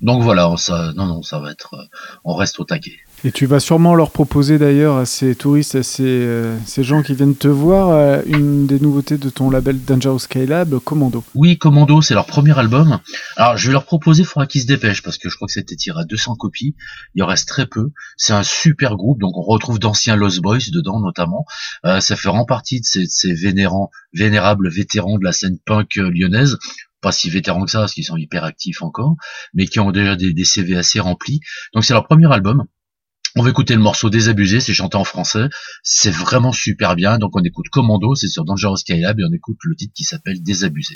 Donc 0.00 0.22
voilà, 0.22 0.52
ça, 0.56 0.92
non, 0.94 1.06
non, 1.06 1.22
ça 1.22 1.38
va 1.38 1.50
être, 1.50 1.74
euh, 1.74 1.84
on 2.24 2.34
reste 2.34 2.60
au 2.60 2.64
taquet. 2.64 2.98
Et 3.24 3.32
tu 3.32 3.46
vas 3.46 3.60
sûrement 3.60 3.94
leur 3.94 4.10
proposer 4.10 4.58
d'ailleurs 4.58 4.96
à 4.98 5.06
ces 5.06 5.34
touristes, 5.34 5.74
à 5.74 5.82
ces, 5.82 6.04
euh, 6.04 6.56
ces 6.66 6.84
gens 6.84 7.02
qui 7.02 7.14
viennent 7.14 7.34
te 7.34 7.48
voir, 7.48 7.90
euh, 7.90 8.20
une 8.26 8.66
des 8.66 8.78
nouveautés 8.78 9.16
de 9.16 9.30
ton 9.30 9.48
label 9.48 9.82
Dangerous 9.82 10.20
Skylab, 10.20 10.78
Commando. 10.80 11.24
Oui, 11.34 11.56
Commando, 11.56 12.02
c'est 12.02 12.12
leur 12.12 12.26
premier 12.26 12.56
album. 12.58 13.00
Alors, 13.36 13.56
je 13.56 13.66
vais 13.68 13.72
leur 13.72 13.86
proposer, 13.86 14.22
il 14.22 14.26
faudra 14.26 14.46
qu'ils 14.46 14.60
se 14.60 14.66
dépêchent, 14.66 15.02
parce 15.02 15.16
que 15.16 15.30
je 15.30 15.36
crois 15.36 15.46
que 15.46 15.52
c'était 15.52 15.76
tiré 15.76 16.00
à 16.00 16.04
200 16.04 16.36
copies. 16.36 16.76
Il 17.14 17.22
en 17.22 17.26
reste 17.26 17.48
très 17.48 17.66
peu. 17.66 17.90
C'est 18.18 18.34
un 18.34 18.42
super 18.42 18.96
groupe, 18.96 19.18
donc 19.18 19.36
on 19.36 19.42
retrouve 19.42 19.78
d'anciens 19.78 20.14
Lost 20.14 20.40
Boys 20.40 20.70
dedans, 20.70 21.00
notamment. 21.00 21.46
Euh, 21.86 22.00
ça 22.00 22.16
fait 22.16 22.28
partie 22.46 22.80
de 22.80 22.84
ces, 22.84 23.04
de 23.04 23.08
ces 23.08 23.32
vénérants, 23.32 23.90
vénérables 24.12 24.68
vétérans 24.68 25.18
de 25.18 25.24
la 25.24 25.32
scène 25.32 25.58
punk 25.64 25.96
lyonnaise. 25.96 26.58
Pas 27.06 27.12
si 27.12 27.30
vétérans 27.30 27.64
que 27.64 27.70
ça, 27.70 27.78
parce 27.78 27.94
qu'ils 27.94 28.02
sont 28.02 28.16
hyper 28.16 28.42
actifs 28.42 28.82
encore, 28.82 29.14
mais 29.54 29.68
qui 29.68 29.78
ont 29.78 29.92
déjà 29.92 30.16
des, 30.16 30.44
CV 30.44 30.76
assez 30.76 30.98
remplis. 30.98 31.38
Donc 31.72 31.84
c'est 31.84 31.92
leur 31.92 32.04
premier 32.04 32.26
album. 32.32 32.64
On 33.36 33.44
va 33.44 33.50
écouter 33.50 33.74
le 33.74 33.80
morceau 33.80 34.10
Désabusé, 34.10 34.58
c'est 34.58 34.74
chanté 34.74 34.96
en 34.96 35.04
français, 35.04 35.48
c'est 35.84 36.10
vraiment 36.10 36.50
super 36.50 36.96
bien, 36.96 37.18
donc 37.18 37.36
on 37.36 37.44
écoute 37.44 37.66
Commando, 37.70 38.16
c'est 38.16 38.26
sur 38.26 38.44
Dangerous 38.44 38.78
Skylab, 38.78 39.20
et 39.20 39.24
on 39.24 39.32
écoute 39.32 39.58
le 39.62 39.76
titre 39.76 39.92
qui 39.94 40.02
s'appelle 40.02 40.42
Désabusé. 40.42 40.94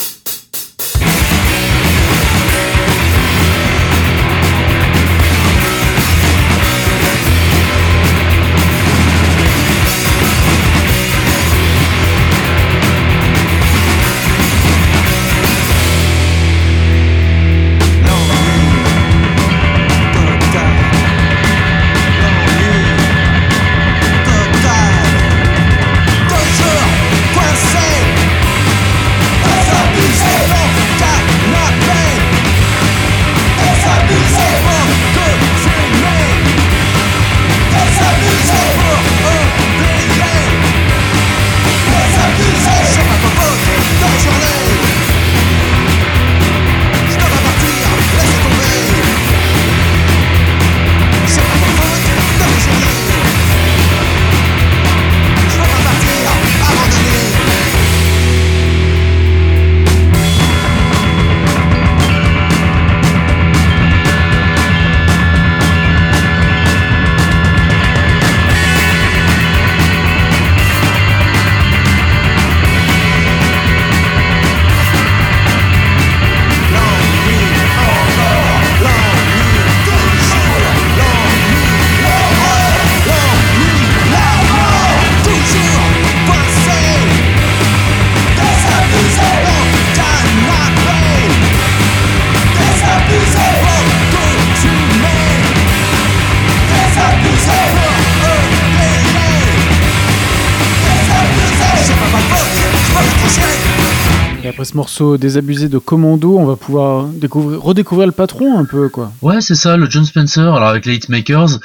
Après 104.51 104.65
ce 104.65 104.77
morceau 104.77 105.17
désabusé 105.17 105.69
de 105.69 105.79
Commando, 105.79 106.37
on 106.37 106.45
va 106.45 106.57
pouvoir 106.57 107.07
découvrir, 107.07 107.63
redécouvrir 107.63 108.07
le 108.07 108.13
patron 108.13 108.59
un 108.59 108.65
peu, 108.65 108.89
quoi. 108.89 109.13
Ouais, 109.23 109.41
c'est 109.41 109.55
ça, 109.55 109.77
le 109.77 109.89
John 109.89 110.05
Spencer. 110.05 110.43
Alors 110.43 110.69
avec 110.69 110.87
les 110.87 110.97
Hitmakers, 110.97 111.61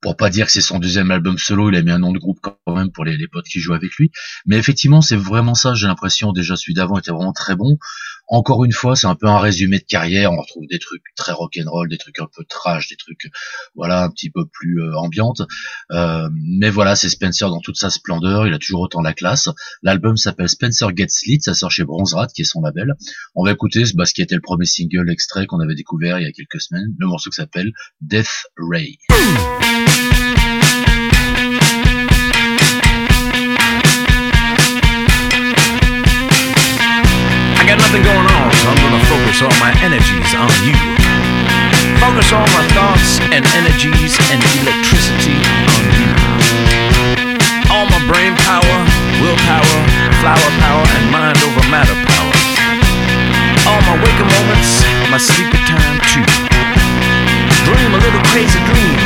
pour 0.00 0.16
pas 0.16 0.30
dire 0.30 0.46
que 0.46 0.52
c'est 0.52 0.62
son 0.62 0.78
deuxième 0.78 1.10
album 1.10 1.36
solo, 1.36 1.70
il 1.70 1.76
a 1.76 1.82
mis 1.82 1.90
un 1.90 1.98
nom 1.98 2.12
de 2.12 2.18
groupe 2.18 2.38
quand 2.40 2.56
même 2.74 2.90
pour 2.90 3.04
les 3.04 3.28
potes 3.30 3.44
qui 3.44 3.60
jouent 3.60 3.74
avec 3.74 3.94
lui. 3.96 4.10
Mais 4.46 4.56
effectivement, 4.56 5.02
c'est 5.02 5.16
vraiment 5.16 5.54
ça, 5.54 5.74
j'ai 5.74 5.86
l'impression. 5.86 6.32
Déjà, 6.32 6.56
celui 6.56 6.72
d'avant 6.72 6.98
était 6.98 7.10
vraiment 7.10 7.34
très 7.34 7.56
bon. 7.56 7.76
Encore 8.26 8.64
une 8.64 8.72
fois, 8.72 8.96
c'est 8.96 9.06
un 9.06 9.14
peu 9.14 9.26
un 9.26 9.38
résumé 9.38 9.78
de 9.78 9.84
carrière. 9.84 10.32
On 10.32 10.40
retrouve 10.40 10.66
des 10.68 10.78
trucs 10.78 11.02
très 11.16 11.32
rock'n'roll, 11.32 11.88
des 11.88 11.98
trucs 11.98 12.18
un 12.20 12.28
peu 12.34 12.44
trash, 12.44 12.88
des 12.88 12.96
trucs, 12.96 13.30
voilà, 13.74 14.04
un 14.04 14.10
petit 14.10 14.30
peu 14.30 14.46
plus 14.46 14.82
euh, 14.82 14.96
ambiantes. 14.96 15.42
Euh, 15.92 16.28
mais 16.32 16.70
voilà, 16.70 16.96
c'est 16.96 17.08
Spencer 17.08 17.48
dans 17.50 17.60
toute 17.60 17.76
sa 17.76 17.90
splendeur. 17.90 18.46
Il 18.46 18.54
a 18.54 18.58
toujours 18.58 18.80
autant 18.80 19.02
la 19.02 19.12
classe. 19.12 19.48
L'album 19.82 20.16
s'appelle 20.16 20.48
Spencer 20.48 20.88
Gets 20.96 21.26
Lit. 21.26 21.40
Ça 21.42 21.54
sort 21.54 21.70
chez 21.70 21.84
Bronze 21.84 22.14
Rat, 22.14 22.28
qui 22.28 22.42
est 22.42 22.44
son 22.44 22.62
label. 22.62 22.94
On 23.34 23.44
va 23.44 23.52
écouter 23.52 23.84
bah, 23.94 24.06
ce 24.06 24.14
qui 24.14 24.22
était 24.22 24.34
le 24.34 24.40
premier 24.40 24.66
single 24.66 25.10
extrait 25.10 25.46
qu'on 25.46 25.60
avait 25.60 25.74
découvert 25.74 26.18
il 26.18 26.24
y 26.24 26.28
a 26.28 26.32
quelques 26.32 26.60
semaines. 26.60 26.94
Le 26.98 27.06
morceau 27.06 27.30
qui 27.30 27.36
s'appelle 27.36 27.72
Death 28.00 28.46
Ray. 28.56 28.98
Going 38.02 38.26
on, 38.26 38.50
so 38.58 38.66
I'm 38.72 38.80
gonna 38.82 39.04
focus 39.06 39.38
all 39.44 39.54
my 39.62 39.70
energies 39.78 40.34
on 40.34 40.50
you. 40.66 40.74
Focus 42.02 42.32
all 42.34 42.48
my 42.50 42.66
thoughts 42.74 43.22
and 43.30 43.46
energies 43.54 44.18
and 44.34 44.42
electricity 44.58 45.38
on 45.38 45.84
you. 45.94 46.10
All 47.70 47.86
my 47.86 48.02
brain 48.10 48.34
power, 48.42 48.76
willpower, 49.22 49.78
flower 50.18 50.48
power, 50.58 50.84
and 50.98 51.06
mind 51.14 51.38
over 51.46 51.62
matter 51.70 51.94
power. 52.10 52.34
All 53.70 53.80
my 53.86 53.96
waking 54.02 54.30
moments, 54.32 54.82
my 55.12 55.18
sleepy 55.18 55.60
time 55.62 55.98
too. 56.10 56.26
Dream 57.62 57.94
a 57.94 58.00
little 58.02 58.24
crazy 58.34 58.58
dream 58.66 58.98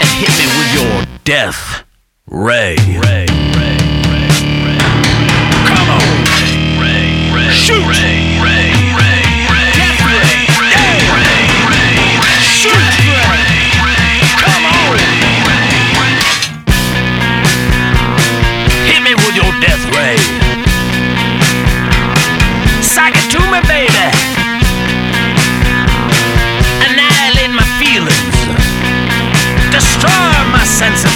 and 0.00 0.08
hit 0.16 0.32
me 0.40 0.46
with 0.56 0.70
your 0.72 0.94
death 1.24 1.84
ray, 2.26 2.76
ray, 3.02 3.26
ray. 3.58 3.89
Shoot. 7.60 7.84
Ray, 7.86 8.40
ray, 8.40 8.72
ray. 8.96 9.22
Death 9.76 10.00
ray. 10.08 10.48
Ray, 10.56 10.96
ray, 11.12 11.44
ray. 13.84 14.20
Come 14.42 14.64
on. 14.66 14.96
Hit 18.88 19.00
me 19.02 19.14
with 19.14 19.34
your 19.36 19.52
death 19.60 19.84
ray. 19.94 20.16
Me, 23.50 23.58
baby. 23.66 24.06
Annihilate 26.86 27.50
my 27.50 27.66
feelings. 27.82 28.36
Destroy 29.74 30.30
my 30.54 30.62
sense 30.62 31.09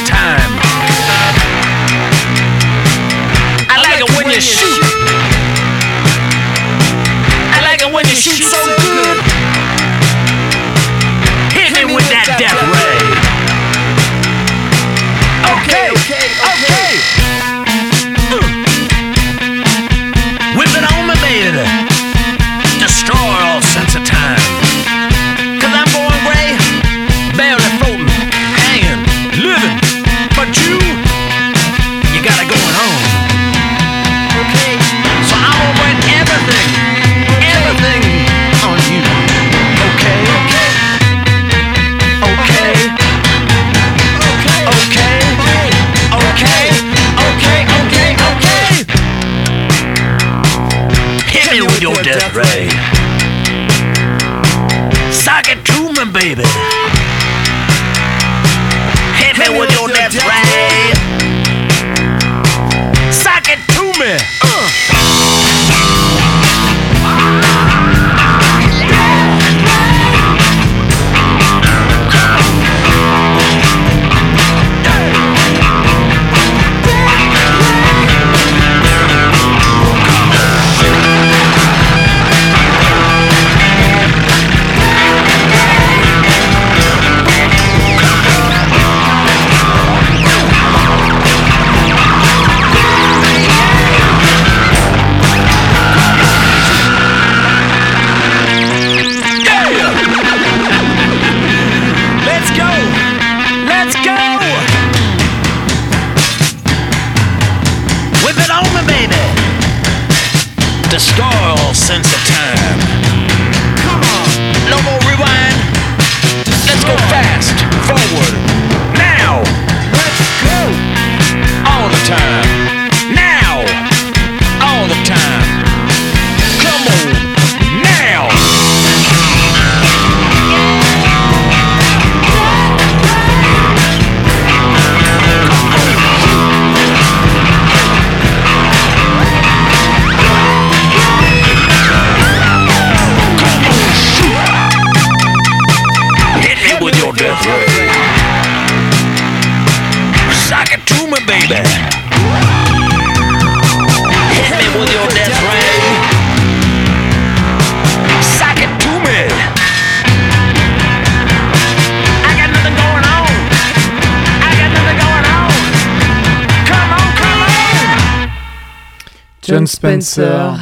Spencer. 169.90 170.58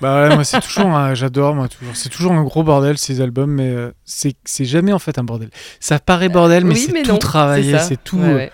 Bah 0.00 0.28
ouais, 0.28 0.34
moi 0.34 0.42
c'est 0.44 0.60
toujours, 0.60 0.86
un- 0.90 1.14
j'adore 1.14 1.54
moi 1.54 1.68
toujours. 1.68 1.94
C'est 1.94 2.08
toujours 2.08 2.32
un 2.32 2.42
gros 2.42 2.64
bordel 2.64 2.98
ces 2.98 3.20
albums, 3.20 3.52
mais 3.52 3.70
euh, 3.70 3.92
c'est 4.04 4.34
c'est 4.44 4.64
jamais 4.64 4.92
en 4.92 4.98
fait 4.98 5.16
un 5.18 5.22
bordel. 5.24 5.48
Ça 5.78 5.98
paraît 6.00 6.28
bordel, 6.28 6.64
mais 6.64 6.74
Oui, 6.74 6.88
c'est 6.92 7.02
tout 7.02 7.12
non, 7.12 7.18
travaillé, 7.18 7.78
c'est 7.78 7.94
ça. 7.94 7.96
tout. 8.02 8.18
Ouais, 8.18 8.24
euh, 8.28 8.34
ouais. 8.34 8.52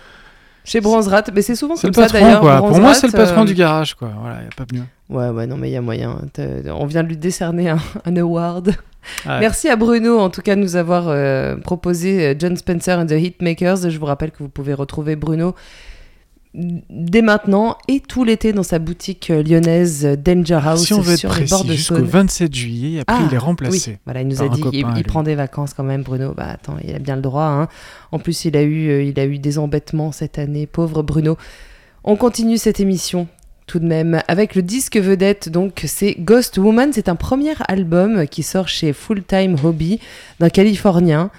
Chez 0.63 0.81
Bronzerat, 0.81 1.23
mais 1.33 1.41
c'est 1.41 1.55
souvent 1.55 1.73
comme 1.75 1.89
le 1.89 1.93
ça 1.95 2.01
patron 2.03 2.19
d'ailleurs. 2.21 2.41
quoi. 2.41 2.57
Pour 2.57 2.79
moi 2.79 2.93
c'est 2.93 3.07
le 3.07 3.13
patron 3.13 3.41
euh, 3.41 3.45
du 3.45 3.55
garage 3.55 3.95
quoi. 3.95 4.11
Voilà, 4.21 4.43
y 4.43 4.45
a 4.45 4.49
pas 4.55 4.65
mieux. 4.71 4.83
Ouais, 5.09 5.29
ouais, 5.29 5.47
non, 5.47 5.57
mais 5.57 5.69
il 5.69 5.73
y 5.73 5.77
a 5.77 5.81
moyen. 5.81 6.19
On 6.67 6.85
vient 6.85 7.01
de 7.01 7.07
lui 7.07 7.17
décerner 7.17 7.69
un, 7.69 7.79
un 8.05 8.15
award. 8.17 8.67
Ouais. 9.25 9.39
Merci 9.39 9.69
à 9.69 9.75
Bruno, 9.75 10.19
en 10.19 10.29
tout 10.29 10.41
cas, 10.41 10.55
de 10.55 10.61
nous 10.61 10.75
avoir 10.75 11.05
euh, 11.07 11.55
proposé 11.55 12.27
euh, 12.27 12.35
John 12.37 12.55
Spencer 12.57 12.99
and 12.99 13.07
the 13.07 13.13
Hitmakers. 13.13 13.89
Je 13.89 13.97
vous 13.97 14.05
rappelle 14.05 14.29
que 14.29 14.43
vous 14.43 14.49
pouvez 14.49 14.75
retrouver 14.75 15.15
Bruno 15.15 15.55
dès 16.53 17.21
maintenant 17.21 17.77
et 17.87 17.99
tout 17.99 18.23
l'été 18.23 18.53
dans 18.53 18.63
sa 18.63 18.79
boutique 18.79 19.29
euh, 19.29 19.43
lyonnaise 19.43 20.03
euh, 20.03 20.15
Danger 20.15 20.59
House 20.63 20.85
si 20.85 20.93
on 20.93 21.01
veut 21.01 21.13
être 21.13 21.19
sur 21.19 21.29
les 21.35 21.45
bords 21.45 21.59
précis, 21.59 21.67
de 21.67 21.73
jusqu'au 21.73 21.95
Saône. 21.97 22.05
27 22.05 22.55
juillet, 22.55 22.99
après 23.01 23.17
Ah, 23.19 23.27
il 23.29 23.33
est 23.33 23.37
remplacé. 23.37 23.91
Oui, 23.91 23.97
voilà, 24.05 24.21
il 24.21 24.27
nous 24.27 24.41
a 24.41 24.49
dit 24.49 24.63
il, 24.73 25.03
prend 25.03 25.21
des 25.21 25.35
vacances 25.35 25.75
quand 25.75 25.83
même, 25.83 26.01
Bruno. 26.01 26.33
Bah 26.35 26.47
attends, 26.49 26.77
il 26.83 26.95
a 26.95 26.99
bien 26.99 27.15
le 27.15 27.21
droit. 27.21 27.43
hein. 27.45 27.67
En 28.11 28.17
plus, 28.17 28.45
il 28.45 28.57
a 28.57 28.63
eu, 28.63 28.89
euh, 28.89 29.03
il 29.03 29.19
a 29.19 29.25
eu 29.25 29.37
des 29.37 29.59
embêtements 29.59 30.11
cette 30.11 30.39
année, 30.39 30.65
pauvre 30.65 31.03
Bruno. 31.03 31.37
On 32.03 32.15
continue 32.15 32.57
cette 32.57 32.79
émission 32.79 33.27
tout 33.67 33.77
de 33.77 33.85
même 33.85 34.23
avec 34.27 34.55
le 34.55 34.63
disque 34.63 34.97
vedette. 34.97 35.49
Donc, 35.49 35.83
c'est 35.85 36.15
Ghost 36.19 36.57
Woman. 36.57 36.91
C'est 36.91 37.07
un 37.09 37.15
premier 37.15 37.53
album 37.67 38.27
qui 38.27 38.41
sort 38.41 38.67
chez 38.67 38.93
Full 38.93 39.23
Time 39.23 39.55
Hobby 39.63 39.99
d'un 40.39 40.49
Californien 40.49 41.29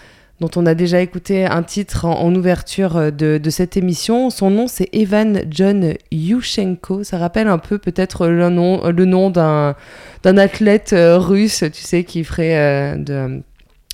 dont 0.40 0.50
on 0.56 0.64
a 0.66 0.74
déjà 0.74 1.00
écouté 1.00 1.44
un 1.46 1.62
titre 1.62 2.06
en, 2.06 2.18
en 2.20 2.34
ouverture 2.34 2.96
euh, 2.96 3.10
de, 3.10 3.38
de 3.38 3.50
cette 3.50 3.76
émission. 3.76 4.30
Son 4.30 4.50
nom, 4.50 4.66
c'est 4.66 4.88
Evan 4.92 5.42
John 5.50 5.94
Yushchenko. 6.10 7.04
Ça 7.04 7.18
rappelle 7.18 7.48
un 7.48 7.58
peu 7.58 7.78
peut-être 7.78 8.26
le 8.26 8.48
nom, 8.48 8.86
le 8.88 9.04
nom 9.04 9.30
d'un 9.30 9.74
d'un 10.22 10.36
athlète 10.38 10.92
euh, 10.92 11.18
russe, 11.18 11.64
tu 11.72 11.82
sais, 11.82 12.04
qui 12.04 12.24
ferait 12.24 12.56
euh, 12.56 12.96
de, 12.96 13.42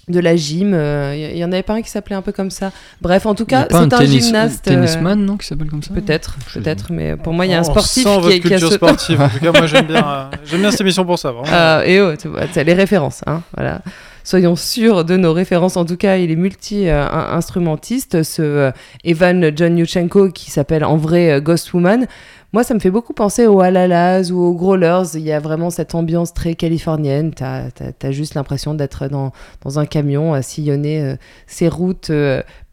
de 0.08 0.20
la 0.20 0.34
gym. 0.36 0.72
Euh, 0.74 1.14
Il 1.16 1.36
y, 1.36 1.40
y 1.40 1.44
en 1.44 1.50
avait 1.52 1.62
pas 1.62 1.74
un 1.74 1.82
qui 1.82 1.90
s'appelait 1.90 2.16
un 2.16 2.22
peu 2.22 2.32
comme 2.32 2.50
ça. 2.50 2.70
Bref, 3.00 3.26
en 3.26 3.34
tout 3.34 3.44
cas, 3.44 3.66
c'est 3.70 3.76
un, 3.76 3.88
tennis- 3.88 4.26
gymnaste. 4.26 4.66
euh, 4.68 4.74
tennisman, 4.74 5.24
non, 5.24 5.36
qui 5.36 5.46
s'appelle 5.46 5.68
comme 5.68 5.82
ça 5.82 5.94
Peut-être, 5.94 6.36
peut-être, 6.54 6.92
mais 6.92 7.16
pour 7.16 7.32
moi, 7.32 7.46
il 7.46 7.50
y 7.52 7.54
a 7.54 7.58
un 7.58 7.62
On 7.62 7.64
sportif 7.64 8.04
sent 8.04 8.18
qui, 8.22 8.40
qui 8.40 8.46
a 8.46 8.50
culture 8.50 8.68
ce... 8.70 8.74
sportive. 8.74 9.20
En 9.20 9.28
tout 9.28 9.38
cas, 9.40 9.52
moi 9.52 9.66
j'aime 9.66 9.86
bien, 9.86 10.06
euh, 10.06 10.36
j'aime 10.44 10.60
bien 10.60 10.70
cette 10.70 10.80
émission 10.82 11.04
pour 11.04 11.18
ça. 11.18 11.32
Vraiment. 11.32 11.48
Euh, 11.56 11.82
et 11.84 12.00
oh, 12.00 12.14
tu 12.16 12.28
vois, 12.28 12.42
les 12.62 12.74
références, 12.74 13.22
hein, 13.26 13.42
voilà. 13.56 13.82
Soyons 14.26 14.56
sûrs 14.56 15.04
de 15.04 15.16
nos 15.16 15.32
références. 15.32 15.76
En 15.76 15.84
tout 15.84 15.96
cas, 15.96 16.16
il 16.16 16.32
est 16.32 16.36
multi-instrumentiste, 16.36 18.24
ce 18.24 18.42
euh, 18.42 18.70
Evan 19.04 19.52
John 19.54 19.78
Yushchenko 19.78 20.30
qui 20.30 20.50
s'appelle 20.50 20.84
en 20.84 20.96
vrai 20.96 21.30
euh, 21.30 21.40
Ghost 21.40 21.72
Woman. 21.72 22.08
Moi, 22.52 22.64
ça 22.64 22.74
me 22.74 22.80
fait 22.80 22.90
beaucoup 22.90 23.12
penser 23.12 23.46
aux 23.46 23.60
Alalas 23.60 24.32
ou 24.32 24.42
aux 24.42 24.52
Growlers. 24.52 25.14
Il 25.14 25.20
y 25.20 25.30
a 25.30 25.38
vraiment 25.38 25.70
cette 25.70 25.94
ambiance 25.94 26.34
très 26.34 26.56
californienne. 26.56 27.34
T'as 27.34 27.68
as, 28.02 28.10
juste 28.10 28.34
l'impression 28.34 28.74
d'être 28.74 29.06
dans, 29.06 29.30
dans 29.62 29.78
un 29.78 29.86
camion 29.86 30.34
à 30.34 30.42
sillonner 30.42 31.02
euh, 31.02 31.14
ces 31.46 31.68
routes 31.68 32.10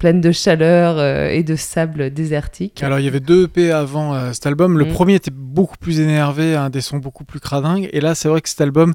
pleines 0.03 0.19
de 0.19 0.33
chaleur 0.33 0.97
euh, 0.97 1.29
et 1.29 1.43
de 1.43 1.55
sable 1.55 2.09
désertique. 2.09 2.83
Alors 2.83 2.99
il 2.99 3.05
y 3.05 3.07
avait 3.07 3.21
deux 3.21 3.45
EP 3.45 3.71
avant 3.71 4.13
euh, 4.13 4.33
cet 4.33 4.45
album. 4.45 4.77
Le 4.77 4.83
Mm. 4.83 4.89
premier 4.89 5.13
était 5.15 5.31
beaucoup 5.33 5.77
plus 5.79 6.01
énervé, 6.01 6.57
un 6.57 6.69
des 6.69 6.81
sons 6.81 6.97
beaucoup 6.97 7.23
plus 7.23 7.39
cradingues. 7.39 7.87
Et 7.93 8.01
là, 8.01 8.13
c'est 8.13 8.27
vrai 8.27 8.41
que 8.41 8.49
cet 8.49 8.59
album, 8.59 8.93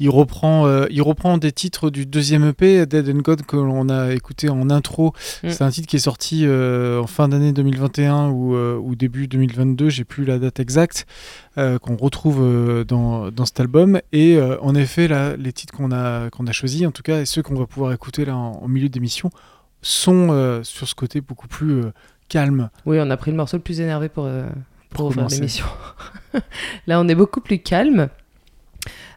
il 0.00 0.10
reprend, 0.10 0.66
euh, 0.66 0.84
il 0.90 1.00
reprend 1.00 1.38
des 1.38 1.50
titres 1.50 1.88
du 1.88 2.04
deuxième 2.04 2.46
EP, 2.46 2.84
Dead 2.84 3.08
and 3.08 3.20
God, 3.20 3.46
que 3.46 3.56
l'on 3.56 3.88
a 3.88 4.12
écouté 4.12 4.50
en 4.50 4.68
intro. 4.68 5.14
Mm. 5.42 5.48
C'est 5.48 5.62
un 5.62 5.70
titre 5.70 5.88
qui 5.88 5.96
est 5.96 6.00
sorti 6.00 6.46
en 6.46 7.06
fin 7.06 7.28
d'année 7.28 7.52
2021 7.52 8.28
ou, 8.28 8.54
ou 8.54 8.94
début 8.96 9.28
2022, 9.28 9.88
j'ai 9.88 10.04
plus 10.04 10.26
la 10.26 10.38
date 10.38 10.60
exacte, 10.60 11.06
qu'on 11.56 11.96
retrouve 11.96 12.84
dans, 12.86 13.30
dans 13.30 13.46
cet 13.46 13.60
album. 13.60 13.98
Et 14.12 14.38
en 14.60 14.74
effet, 14.74 15.08
là, 15.08 15.36
les 15.38 15.54
titres 15.54 15.74
qu'on 15.74 15.90
a, 15.90 16.28
qu'on 16.28 16.46
a 16.46 16.52
choisis, 16.52 16.86
en 16.86 16.90
tout 16.90 17.02
cas, 17.02 17.22
et 17.22 17.24
ceux 17.24 17.42
qu'on 17.42 17.54
va 17.54 17.66
pouvoir 17.66 17.94
écouter 17.94 18.26
là 18.26 18.36
en, 18.36 18.60
en 18.62 18.68
milieu 18.68 18.90
d'émission, 18.90 19.30
sont 19.82 20.28
euh, 20.30 20.62
sur 20.62 20.86
ce 20.88 20.94
côté 20.94 21.20
beaucoup 21.20 21.48
plus 21.48 21.80
euh, 21.84 21.92
calme. 22.28 22.70
Oui, 22.86 22.98
on 23.00 23.10
a 23.10 23.16
pris 23.16 23.30
le 23.30 23.36
morceau 23.36 23.56
le 23.56 23.62
plus 23.62 23.80
énervé 23.80 24.08
pour, 24.08 24.24
euh, 24.26 24.44
pour, 24.90 24.96
Pour 24.96 25.06
ouvrir 25.08 25.28
l'émission. 25.28 25.66
Là, 26.86 27.00
on 27.00 27.08
est 27.08 27.14
beaucoup 27.14 27.40
plus 27.40 27.58
calme. 27.58 28.08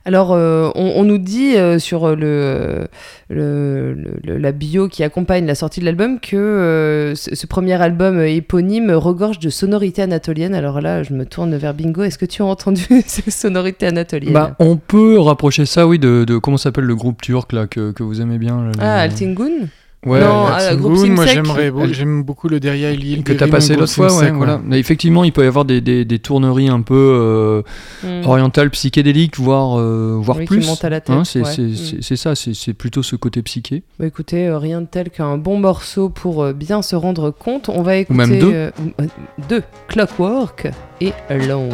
Alors, 0.05 0.33
euh, 0.33 0.69
on, 0.75 0.93
on 0.97 1.03
nous 1.05 1.17
dit 1.17 1.55
euh, 1.55 1.79
sur 1.79 2.13
le, 2.13 2.87
le- 3.29 3.93
le- 3.93 4.19
le- 4.21 4.37
la 4.37 4.51
bio 4.51 4.89
qui 4.89 5.01
accompagne 5.01 5.45
la 5.45 5.55
sortie 5.55 5.79
de 5.79 5.85
l'album 5.85 6.19
que 6.19 6.35
euh, 6.35 7.15
ce, 7.15 7.33
ce 7.35 7.47
premier 7.47 7.81
album 7.81 8.19
éponyme 8.19 8.91
regorge 8.91 9.39
de 9.39 9.49
sonorités 9.49 10.01
anatoliennes. 10.01 10.55
Alors 10.55 10.81
là, 10.81 11.03
je 11.03 11.13
me 11.13 11.25
tourne 11.25 11.55
vers 11.55 11.73
Bingo. 11.73 12.03
Est-ce 12.03 12.17
que 12.17 12.25
tu 12.25 12.41
as 12.41 12.45
entendu 12.45 12.83
ces 13.05 13.31
sonorités 13.31 13.87
anatoliennes? 13.87 14.33
Bah, 14.33 14.55
on 14.59 14.75
peut 14.75 15.17
rapprocher 15.19 15.65
ça, 15.65 15.87
oui, 15.87 15.99
de, 15.99 16.25
de 16.25 16.37
comment 16.37 16.57
s'appelle 16.57 16.83
le 16.85 16.95
groupe 16.95 17.21
turc 17.21 17.53
là 17.53 17.67
que, 17.67 17.91
que 17.91 18.03
vous 18.03 18.19
aimez 18.19 18.39
bien. 18.39 18.71
Ah, 18.79 18.95
Altingun? 18.99 19.67
Ouais, 20.05 20.19
Non, 20.19 20.45
ah, 20.47 20.57
Tim 20.69 20.75
groupe 20.75 21.07
moi 21.09 21.25
j'aimerais 21.25 21.71
j'aime 21.93 22.23
beaucoup 22.23 22.49
le 22.49 22.59
Deria 22.59 22.91
Lil 22.91 23.23
que 23.23 23.31
t'as 23.33 23.47
passé 23.47 23.75
l'autre 23.75 23.93
fois, 23.93 24.13
ouais, 24.17 24.31
voilà. 24.31 24.59
Mais 24.65 24.79
effectivement, 24.79 25.23
il 25.23 25.31
peut 25.31 25.43
y 25.43 25.47
avoir 25.47 25.63
des, 25.65 25.79
des, 25.81 26.03
des 26.03 26.19
tourneries 26.19 26.67
un 26.69 26.81
peu 26.81 26.93
euh, 26.95 27.61
Hmm. 28.03 28.25
orientales, 28.27 28.69
psychédéliques, 28.71 29.37
voire, 29.39 29.79
euh, 29.79 30.17
voire 30.19 30.37
Oui, 30.39 30.45
plus. 30.45 30.65
montent 30.67 30.83
à 30.83 30.89
la 30.89 30.99
tête, 30.99 31.15
Hein, 31.15 31.23
c'est 31.23 31.39
ouais. 31.41 31.45
c'est- 31.55 32.13
Mm. 32.13 32.15
ça, 32.17 32.35
c'est 32.35 32.53
c'est 32.53 32.73
plutôt 32.73 33.01
ce 33.03 33.15
côté 33.15 33.41
psyché. 33.43 33.83
Bah 33.99 34.05
écoutez, 34.05 34.47
euh, 34.47 34.57
rien 34.57 34.81
de 34.81 34.87
tel 34.87 35.09
qu'un 35.09 35.37
bon 35.37 35.57
morceau 35.59 36.09
pour 36.09 36.43
euh, 36.43 36.53
bien 36.53 36.81
se 36.81 36.95
rendre 36.95 37.31
compte. 37.31 37.69
On 37.69 37.81
va 37.81 37.95
écouter 37.97 38.17
même 38.17 38.39
deux. 38.39 38.51
euh, 38.53 38.71
euh, 38.99 39.05
deux, 39.49 39.63
Clockwork 39.87 40.67
et 41.01 41.13
Long 41.47 41.69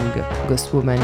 Ghost 0.47 0.71
Woman. 0.73 0.99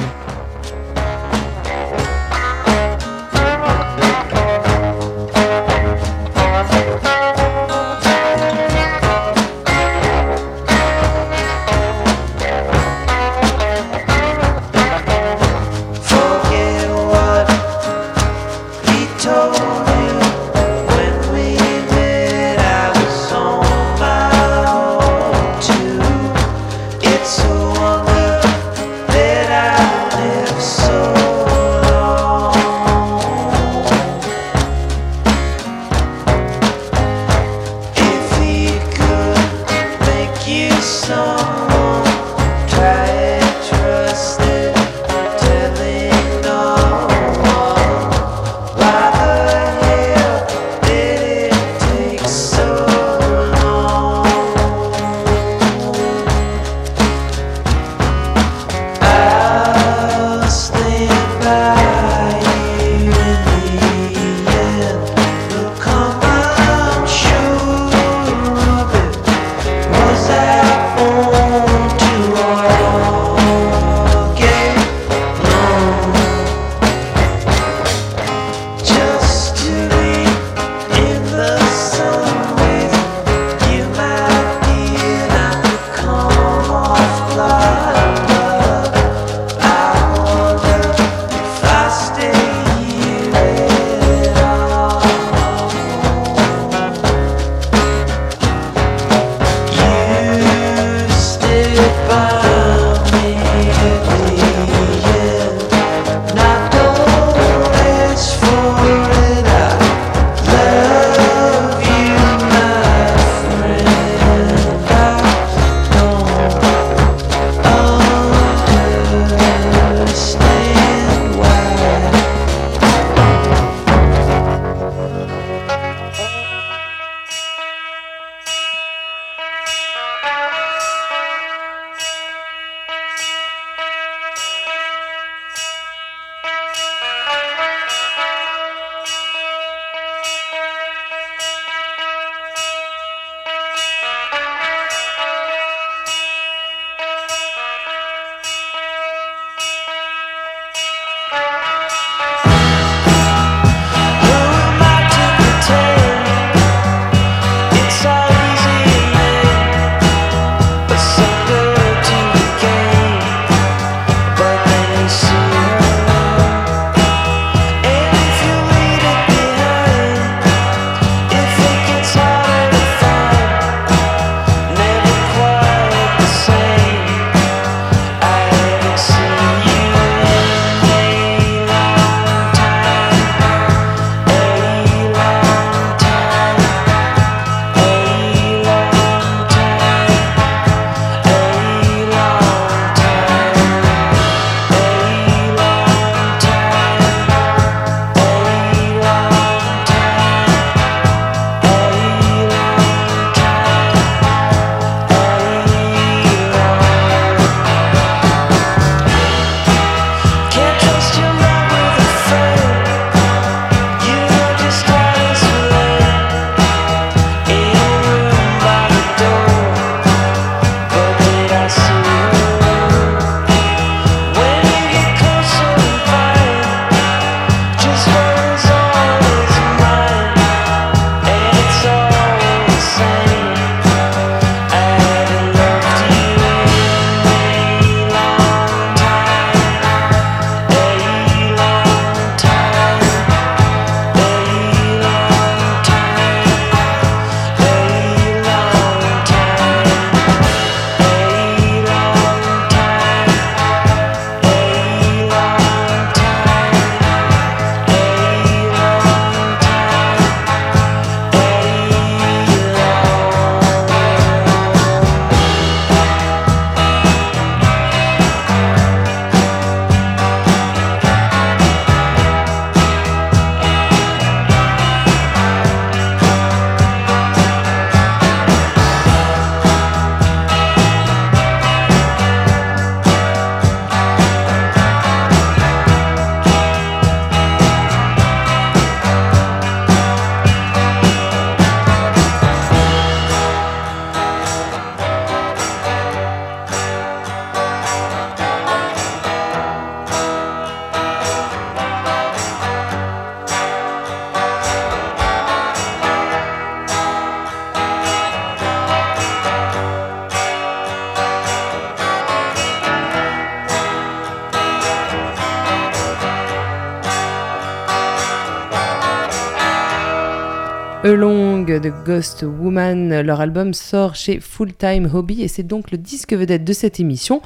Along 321.05 321.65
de 321.65 321.93
Ghost 322.03 322.43
Woman. 322.43 323.21
Leur 323.21 323.39
album 323.39 323.75
sort 323.75 324.15
chez 324.15 324.39
Full 324.39 324.73
Time 324.73 325.07
Hobby 325.13 325.43
et 325.43 325.47
c'est 325.47 325.61
donc 325.61 325.91
le 325.91 325.99
disque 325.99 326.33
vedette 326.33 326.63
de 326.63 326.73
cette 326.73 326.99
émission 326.99 327.43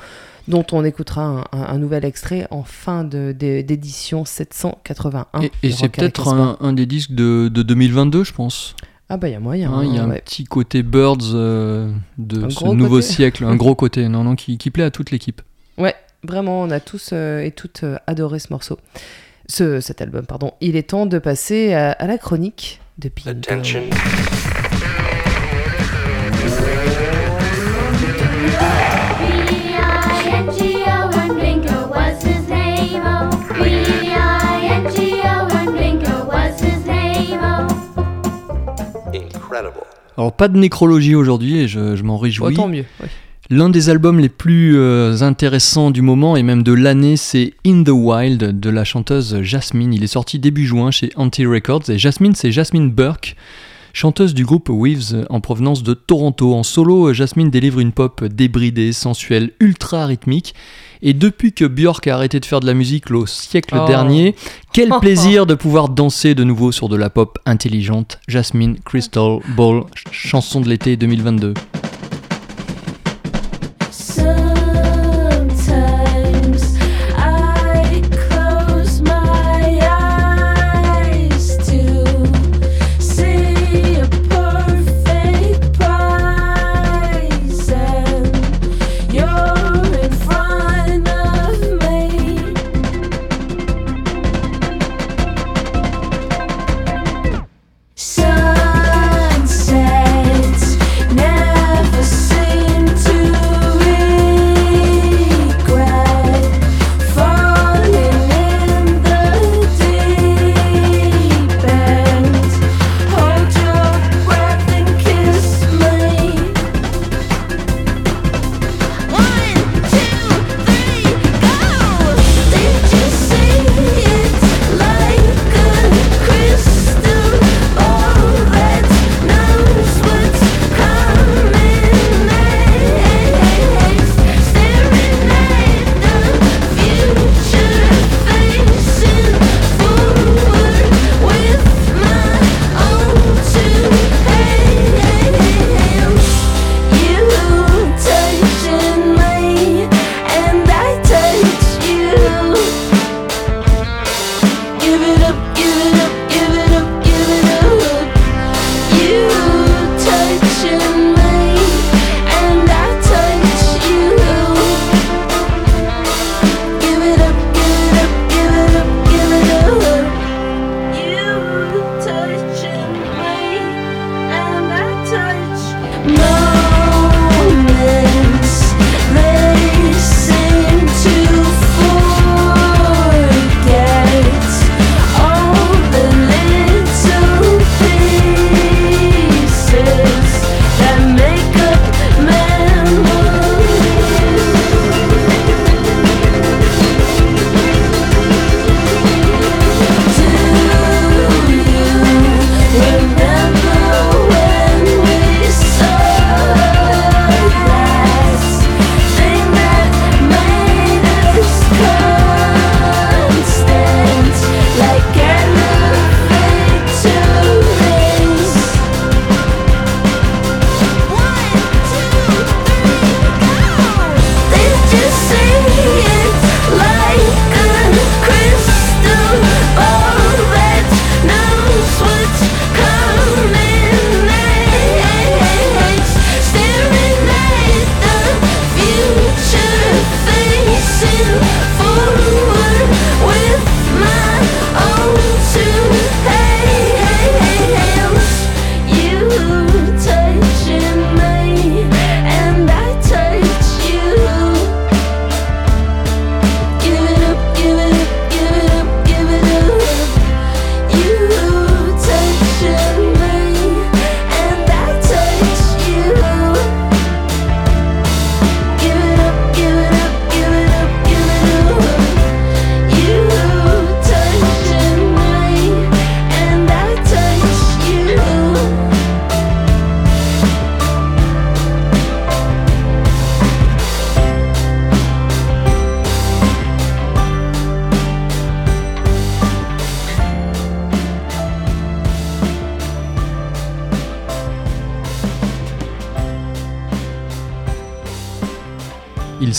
dont 0.47 0.65
on 0.71 0.85
écoutera 0.85 1.43
un, 1.51 1.77
nouvel 1.77 2.05
extrait 2.05 2.47
en 2.51 2.63
fin 2.63 3.03
d'édition 3.03 4.23
781. 4.23 5.41
Et, 5.61 5.71
c'est 5.71 5.89
peut-être 5.89 6.29
un, 6.29 6.71
des 6.71 6.85
disques 6.85 7.11
de, 7.11 7.49
2022, 7.49 8.23
je 8.23 8.31
pense. 8.31 8.77
Ah 9.09 9.17
bah 9.17 9.27
il 9.27 9.33
y 9.33 9.35
a 9.35 9.41
moyen. 9.41 9.73
Hein, 9.73 9.83
il 9.83 9.93
y 9.93 9.97
a 9.97 10.03
hein, 10.03 10.11
un 10.11 10.19
petit 10.19 10.45
côté 10.45 10.81
Birds 10.81 11.17
euh, 11.33 11.91
de 12.17 12.49
ce 12.49 12.63
nouveau 12.63 13.01
siècle, 13.01 13.43
un 13.43 13.55
gros 13.57 13.75
côté, 13.75 14.07
non, 14.07 14.23
non, 14.23 14.37
qui, 14.37 14.57
plaît 14.69 14.85
à 14.85 14.91
toute 14.91 15.11
l'équipe. 15.11 15.41
Ouais, 15.77 15.95
vraiment, 16.23 16.61
on 16.61 16.71
a 16.71 16.79
tous 16.79 17.09
euh, 17.11 17.41
et 17.41 17.51
toutes 17.51 17.83
euh, 17.83 17.97
adoré 18.07 18.39
ce 18.39 18.53
morceau, 18.53 18.79
cet 19.49 20.01
album, 20.01 20.25
pardon. 20.25 20.53
Il 20.61 20.77
est 20.77 20.91
temps 20.91 21.05
de 21.07 21.19
passer 21.19 21.73
à 21.73 22.07
la 22.07 22.17
chronique 22.17 22.79
de 22.99 23.09
Pinto. 23.09 23.79
Alors 40.17 40.33
pas 40.33 40.49
de 40.49 40.57
nécrologie 40.57 41.15
aujourd'hui 41.15 41.59
et 41.59 41.67
je, 41.69 41.95
je 41.95 42.03
m'en 42.03 42.17
réjouis. 42.17 42.47
Oh, 42.49 42.51
tant 42.51 42.67
mieux. 42.67 42.83
Ouais. 43.01 43.07
L'un 43.51 43.69
des 43.69 43.89
albums 43.89 44.19
les 44.19 44.29
plus 44.29 44.77
euh, 44.77 45.21
intéressants 45.21 45.89
du 45.89 46.03
moment 46.03 46.37
et 46.37 46.43
même 46.43 46.61
de 46.61 46.71
l'année, 46.71 47.17
c'est 47.17 47.55
In 47.65 47.81
the 47.83 47.89
Wild 47.89 48.59
de 48.59 48.69
la 48.69 48.83
chanteuse 48.83 49.41
Jasmine. 49.41 49.91
Il 49.91 50.03
est 50.03 50.07
sorti 50.07 50.37
début 50.37 50.67
juin 50.67 50.91
chez 50.91 51.09
Anti 51.15 51.47
Records 51.47 51.89
et 51.89 51.97
Jasmine, 51.97 52.35
c'est 52.35 52.51
Jasmine 52.51 52.91
Burke. 52.91 53.35
Chanteuse 53.91 54.35
du 54.35 54.45
groupe 54.45 54.69
Waves 54.69 55.25
en 55.31 55.41
provenance 55.41 55.81
de 55.81 55.95
Toronto, 55.95 56.53
en 56.53 56.61
solo, 56.61 57.11
Jasmine 57.11 57.49
délivre 57.49 57.79
une 57.79 57.91
pop 57.91 58.23
débridée, 58.23 58.93
sensuelle, 58.93 59.49
ultra 59.59 60.05
rythmique. 60.05 60.53
Et 61.01 61.13
depuis 61.13 61.51
que 61.51 61.65
Björk 61.65 62.05
a 62.05 62.13
arrêté 62.13 62.39
de 62.39 62.45
faire 62.45 62.59
de 62.59 62.67
la 62.67 62.75
musique 62.75 63.09
le 63.09 63.25
siècle 63.25 63.79
oh. 63.81 63.87
dernier, 63.87 64.35
quel 64.73 64.89
plaisir 65.01 65.47
de 65.47 65.55
pouvoir 65.55 65.89
danser 65.89 66.35
de 66.35 66.43
nouveau 66.43 66.71
sur 66.71 66.87
de 66.87 66.95
la 66.95 67.09
pop 67.09 67.39
intelligente. 67.47 68.19
Jasmine 68.27 68.77
Crystal 68.85 69.39
Ball, 69.57 69.85
chanson 70.11 70.61
de 70.61 70.69
l'été 70.69 70.97
2022. 70.97 71.55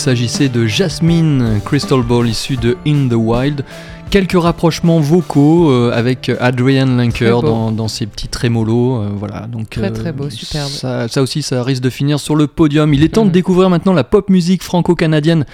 s'agissait 0.01 0.49
de 0.49 0.67
Jasmine 0.67 1.61
Crystal 1.63 2.01
Ball 2.01 2.27
issue 2.27 2.57
de 2.57 2.79
In 2.87 3.07
the 3.11 3.15
Wild. 3.15 3.67
Quelques 4.09 4.41
rapprochements 4.41 4.99
vocaux 4.99 5.71
euh, 5.71 5.93
avec 5.93 6.33
Adrian 6.41 6.87
Linker 6.97 7.43
dans, 7.43 7.87
ses 7.87 8.07
petits 8.07 8.29
trémolos. 8.29 8.97
Euh, 8.97 9.11
voilà, 9.15 9.47
donc, 9.47 9.69
très 9.69 9.91
euh, 9.91 9.91
très 9.91 10.13
beau, 10.13 10.31
superbe. 10.31 10.71
Ça, 10.71 11.21
aussi, 11.21 11.43
ça 11.43 11.63
risque 11.63 11.83
de 11.83 11.91
finir 11.91 12.19
sur 12.19 12.35
le 12.35 12.47
podium. 12.47 12.95
Il 12.95 13.05
est 13.05 13.11
temps 13.11 13.25
de 13.25 13.27
mhm. 13.27 13.35
découvrir 13.35 13.69
maintenant 13.69 13.93
la 13.93 14.03
pop 14.03 14.31
musique 14.31 14.63
franco-canadienne 14.63 15.45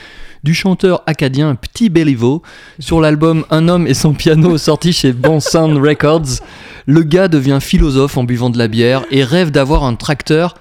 du 0.44 0.54
chanteur 0.54 1.02
acadien 1.06 1.56
Petit 1.56 1.88
Béliveau 1.88 2.42
sur 2.78 3.00
l'album 3.00 3.44
Un 3.50 3.66
homme 3.66 3.88
et 3.88 3.94
son 3.94 4.14
piano 4.14 4.56
sorti 4.58 4.92
chez 4.92 5.12
Bon 5.12 5.40
Sound 5.40 5.76
Records. 5.76 6.40
Le 6.86 7.02
gars 7.02 7.26
devient 7.26 7.58
philosophe 7.60 8.16
en 8.16 8.22
buvant 8.22 8.50
de 8.50 8.58
la 8.58 8.68
bière 8.68 9.02
et 9.10 9.24
rêve 9.24 9.50
d'avoir 9.50 9.82
un 9.82 9.96
tracteur 9.96 10.54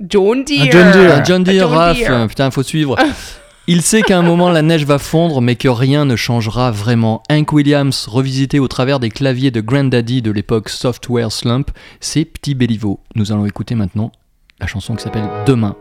John 0.00 0.44
Deere. 0.44 0.62
Un 0.62 0.70
John 0.70 0.92
Deere. 0.92 1.12
un 1.12 1.24
John 1.24 1.42
Deere 1.44 1.68
John 1.68 1.94
Deere. 1.94 2.12
euh, 2.12 2.26
putain, 2.26 2.50
faut 2.50 2.62
suivre. 2.62 2.96
Il 3.66 3.80
sait 3.80 4.02
qu'à 4.02 4.18
un 4.18 4.22
moment 4.22 4.50
la 4.50 4.60
neige 4.60 4.84
va 4.84 4.98
fondre, 4.98 5.40
mais 5.40 5.56
que 5.56 5.68
rien 5.68 6.04
ne 6.04 6.16
changera 6.16 6.70
vraiment. 6.70 7.22
Hank 7.30 7.50
Williams, 7.52 8.06
revisité 8.08 8.58
au 8.58 8.68
travers 8.68 9.00
des 9.00 9.08
claviers 9.08 9.50
de 9.50 9.62
Grandaddy 9.62 10.20
de 10.20 10.30
l'époque 10.30 10.68
Software 10.68 11.32
Slump, 11.32 11.70
c'est 11.98 12.26
Petit 12.26 12.54
Béliveau. 12.54 13.00
Nous 13.14 13.32
allons 13.32 13.46
écouter 13.46 13.74
maintenant 13.74 14.12
la 14.60 14.66
chanson 14.66 14.94
qui 14.94 15.02
s'appelle 15.04 15.28
Demain. 15.46 15.76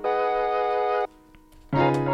Demain, 1.74 2.13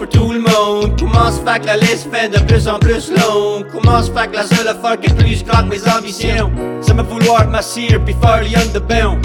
pour 0.00 0.08
tout 0.08 0.32
le 0.32 0.40
monde. 0.40 0.98
Comment 0.98 1.30
se 1.30 1.40
fait 1.42 1.60
que 1.60 1.66
la 1.66 1.76
liste 1.76 2.08
fait 2.10 2.28
de 2.30 2.38
plus 2.46 2.66
en 2.66 2.78
plus 2.78 3.10
longue? 3.10 3.66
Comment 3.70 4.02
se 4.02 4.10
fait 4.10 4.28
que 4.28 4.36
la 4.36 4.44
seule 4.46 4.68
affaire 4.68 4.98
qui 4.98 5.10
est 5.10 5.14
plus 5.14 5.44
grande 5.44 5.68
mes 5.68 5.86
ambitions? 5.88 6.50
C'est 6.80 6.94
me 6.94 7.02
vouloir 7.02 7.46
m'assire 7.48 8.02
puis 8.04 8.16
faire 8.20 8.42
lien 8.42 8.64
de 8.72 8.78
bain. 8.78 9.18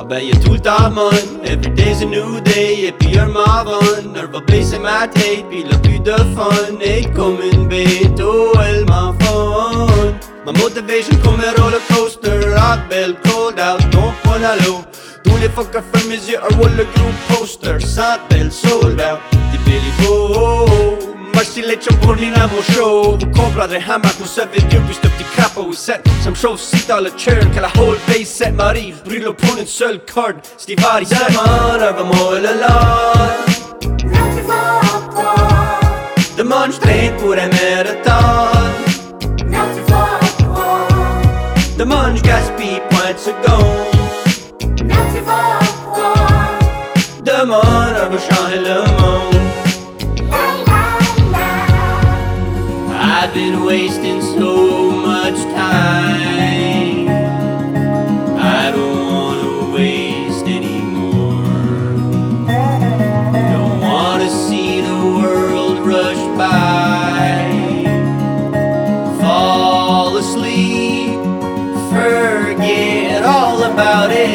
Ah 0.00 0.04
ben 0.04 0.18
y'a 0.18 0.36
tout 0.36 0.54
le 0.54 0.58
temps 0.58 0.90
mon 0.90 1.10
Every 1.44 1.70
day's 1.70 2.02
a 2.02 2.04
new 2.04 2.40
day 2.40 2.88
Et 2.88 2.92
puis 2.92 3.18
un 3.18 3.26
m'avant 3.26 3.80
Elle 4.14 4.26
va 4.30 4.40
baisser 4.40 4.78
ma 4.78 5.08
tête 5.08 5.44
Puis 5.48 5.64
le 5.64 5.76
plus 5.78 6.00
de 6.00 6.12
fun 6.12 6.78
Est 6.80 7.12
comme 7.14 7.38
une 7.52 7.66
bête 7.66 8.20
Oh 8.20 8.52
elle 8.68 8.84
m'en 8.84 9.14
fun 9.20 9.86
Ma 10.44 10.52
motivation 10.52 11.16
comme 11.24 11.40
un 11.40 11.62
roller 11.62 11.80
coaster 11.88 12.38
Rock 12.54 12.80
bell 12.90 13.16
cold 13.24 13.58
out 13.58 13.80
Don't 13.90 14.12
point 14.22 14.42
à 14.44 14.56
l'eau 14.66 14.80
Tous 15.24 15.38
les 15.38 15.48
fuckers 15.48 15.82
ferment 15.92 16.10
mes 16.10 16.30
yeux 16.30 16.38
Un 16.38 16.54
wall 16.58 16.72
le 16.76 16.84
groupe 16.84 17.40
poster 17.40 17.80
Sans 17.80 18.18
belle 18.28 18.52
sold 18.52 19.00
out 19.00 19.35
Merci 21.32 21.60
les 21.62 21.76
chums 21.76 21.96
pour 21.98 22.14
venir 22.14 22.32
à 22.42 22.46
mon 22.46 22.62
show. 22.62 23.16
Vous 23.18 23.26
comprendrez 23.26 23.76
hammer 23.76 24.08
vous 24.18 24.26
savez 24.26 24.58
mieux 24.62 24.80
Puis 24.86 24.94
ce 24.94 25.00
petit 25.00 25.24
crapaud 25.36 25.72
set 25.72 26.02
Ça 26.22 26.30
me 26.30 26.34
chauffe 26.34 26.60
si 26.60 26.86
dans 26.86 27.00
le 27.00 27.10
churn 27.16 27.50
Que 27.50 27.60
la 27.60 27.68
whole 27.76 27.98
base 28.08 28.26
set 28.26 28.54
m'arrive. 28.54 29.02
Brûle 29.04 29.22
le 29.22 29.32
pour 29.32 29.56
une 29.56 29.66
seule 29.66 30.00
corde. 30.12 30.36
Steve 30.56 30.78
Hardy 30.84 31.06
Demande 31.10 31.82
un 31.82 32.04
moi 32.04 32.40
le 32.40 32.52
lot 32.60 33.56
Demande 36.36 36.72
je 36.72 36.78
traîne 36.80 37.16
pour 37.16 37.32
un 37.32 37.48
marathon 37.48 38.48
Demande 41.78 42.16
je 42.16 42.22
gaspille 42.22 42.80
point 42.90 43.12
de 43.12 43.18
seconde. 43.18 43.96
Demande 47.22 47.96
on 48.02 48.10
va 48.10 48.18
changer 48.18 48.60
been 53.36 53.64
wasting 53.66 54.22
so 54.22 54.90
much 54.92 55.38
time. 55.52 57.06
I 58.38 58.70
don't 58.74 58.98
wanna 59.12 59.74
waste 59.74 60.46
anymore. 60.46 61.44
Don't 63.52 63.78
wanna 63.82 64.30
see 64.30 64.80
the 64.80 64.98
world 65.18 65.78
rush 65.80 66.22
by. 66.38 67.26
Fall 69.20 70.16
asleep, 70.16 71.18
forget 71.92 73.22
all 73.22 73.64
about 73.64 74.12
it. 74.12 74.25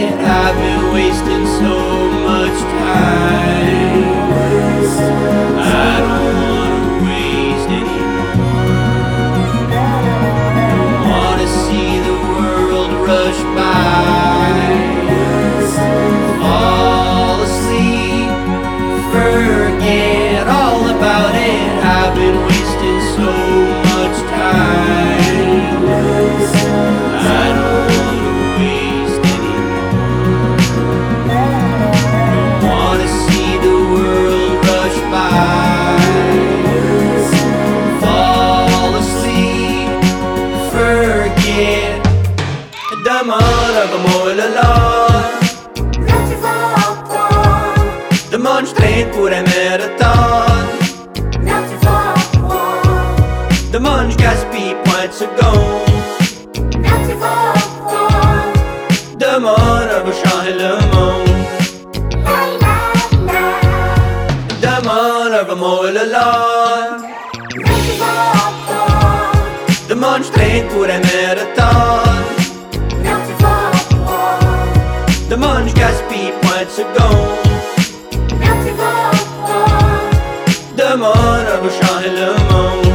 Changer 81.72 82.10
le 82.10 82.54
monde. 82.54 82.86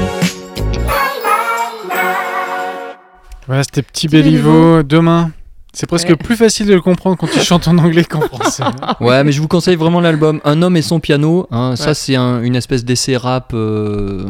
Voilà, 3.46 3.62
c'était 3.62 3.82
Petit 3.82 4.08
Béliveau. 4.08 4.82
Demain. 4.82 5.30
C'est 5.72 5.86
presque 5.86 6.08
Ouais. 6.08 6.16
plus 6.16 6.36
facile 6.36 6.66
de 6.68 6.74
le 6.74 6.80
comprendre 6.80 7.18
quand 7.18 7.26
tu 7.26 7.38
chantes 7.40 7.68
en 7.68 7.76
anglais 7.76 8.04
qu'en 8.04 8.22
français. 8.22 8.64
Ouais, 9.00 9.22
mais 9.24 9.30
je 9.32 9.42
vous 9.42 9.46
conseille 9.48 9.76
vraiment 9.76 10.00
l'album 10.00 10.40
Un 10.44 10.62
homme 10.62 10.74
et 10.76 10.82
son 10.82 11.00
piano. 11.00 11.46
hein. 11.50 11.76
Ça, 11.76 11.92
c'est 11.92 12.16
un- 12.16 12.40
une 12.42 12.56
espèce 12.56 12.82
d'essai 12.84 13.16
rap, 13.18 13.50
euh, 13.52 14.24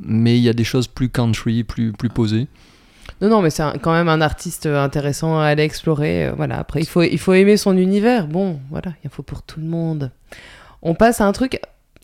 mais 0.00 0.36
il 0.38 0.42
y 0.42 0.48
a 0.48 0.52
des 0.52 0.62
choses 0.64 0.86
plus 0.86 1.08
country, 1.08 1.64
plus, 1.64 1.90
plus 1.92 2.08
posées. 2.08 2.46
Non, 3.20 3.28
non, 3.28 3.42
mais 3.42 3.50
c'est 3.50 3.64
quand 3.82 3.92
même 3.92 4.08
un 4.08 4.20
artiste 4.20 4.66
euh, 4.66 4.82
intéressant 4.82 5.38
à 5.40 5.46
aller 5.46 5.64
explorer. 5.64 6.26
euh, 6.28 6.32
voilà, 6.36 6.58
après, 6.60 6.80
il 6.80 6.86
faut, 6.86 7.02
il 7.02 7.18
faut 7.18 7.32
aimer 7.32 7.56
son 7.56 7.76
univers. 7.76 8.26
Bon, 8.28 8.60
voilà, 8.70 8.92
il 9.02 9.08
en 9.08 9.10
faut 9.10 9.22
pour 9.24 9.42
tout 9.42 9.58
le 9.60 9.66
monde. 9.66 10.12
On 10.82 10.94
passe 10.94 11.20
à 11.20 11.26
un 11.26 11.32
truc 11.32 11.60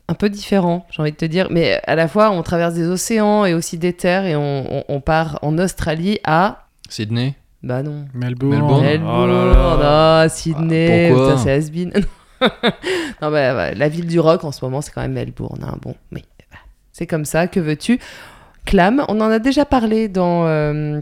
un 0.09 0.13
peu 0.15 0.29
différent, 0.29 0.85
j'ai 0.91 1.01
envie 1.01 1.11
de 1.11 1.17
te 1.17 1.25
dire, 1.25 1.47
mais 1.51 1.79
à 1.85 1.95
la 1.95 2.07
fois, 2.07 2.31
on 2.31 2.41
traverse 2.41 2.73
des 2.73 2.87
océans 2.87 3.45
et 3.45 3.53
aussi 3.53 3.77
des 3.77 3.93
terres 3.93 4.25
et 4.25 4.35
on, 4.35 4.77
on- 4.79 4.83
on 4.89 5.01
part 5.01 5.39
en 5.43 5.57
Australie 5.57 6.19
à. 6.23 6.65
Sydney 6.89 7.35
Bah 7.63 7.83
non. 7.83 8.05
Melbourne. 8.13 8.51
Melbourne. 8.51 8.81
Melbourne, 8.83 9.13
Oh 9.13 9.27
là 9.27 9.77
là. 9.79 10.21
ah, 10.21 10.29
Sydney, 10.29 11.11
Ah, 11.13 11.37
c'est 11.37 11.51
has-been. 11.51 11.91
non, 13.21 13.29
bah, 13.31 13.53
bah, 13.53 13.71
la 13.73 13.89
ville 13.89 14.07
du 14.07 14.19
rock 14.19 14.43
en 14.43 14.51
ce 14.51 14.63
moment, 14.65 14.81
c'est 14.81 14.91
quand 14.91 15.01
même 15.01 15.13
Melbourne. 15.13 15.59
hein. 15.63 15.77
Bon, 15.81 15.93
mais 16.11 16.23
bah, 16.51 16.57
c'est 16.91 17.05
comme 17.07 17.25
ça, 17.25 17.47
que 17.47 17.59
veux-tu? 17.59 17.99
Clam, 18.65 19.03
on 19.09 19.19
en 19.21 19.29
a 19.29 19.39
déjà 19.39 19.65
parlé 19.65 20.07
dans, 20.07 20.45
euh, 20.47 21.01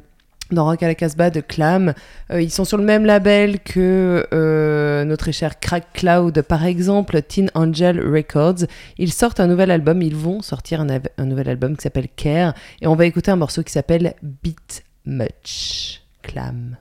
dans 0.52 0.66
Rock 0.66 0.84
à 0.84 0.88
la 0.88 0.96
Casbah 0.96 1.30
de 1.30 1.42
Clam. 1.42 1.94
Euh, 2.32 2.42
ils 2.42 2.52
sont 2.52 2.66
sur 2.66 2.78
le 2.78 2.84
même 2.84 3.06
label 3.06 3.60
que 3.60 4.28
euh, 4.34 5.04
notre 5.06 5.32
cher 5.32 5.60
Crack 5.60 5.94
Cloud, 5.94 6.42
par 6.42 6.66
exemple, 6.66 7.22
Teen 7.22 7.50
Angel 7.54 8.00
Records. 8.00 8.66
Ils 8.98 9.14
sortent 9.14 9.40
un 9.40 9.48
nouvel 9.48 9.72
album, 9.72 10.02
ils 10.02 10.16
vont 10.16 10.42
sortir 10.42 10.82
un, 10.82 11.26
nouvel 11.26 11.50
album 11.50 11.76
qui 11.76 11.84
s'appelle 11.84 12.08
Care. 12.16 12.54
Et 12.82 12.88
on 12.88 12.96
va 12.96 13.06
écouter 13.06 13.32
un 13.32 13.36
morceau 13.36 13.64
qui 13.64 13.72
s'appelle 13.72 14.14
Beat 14.22 14.84
Much. 15.06 16.02
Clam. 16.24 16.78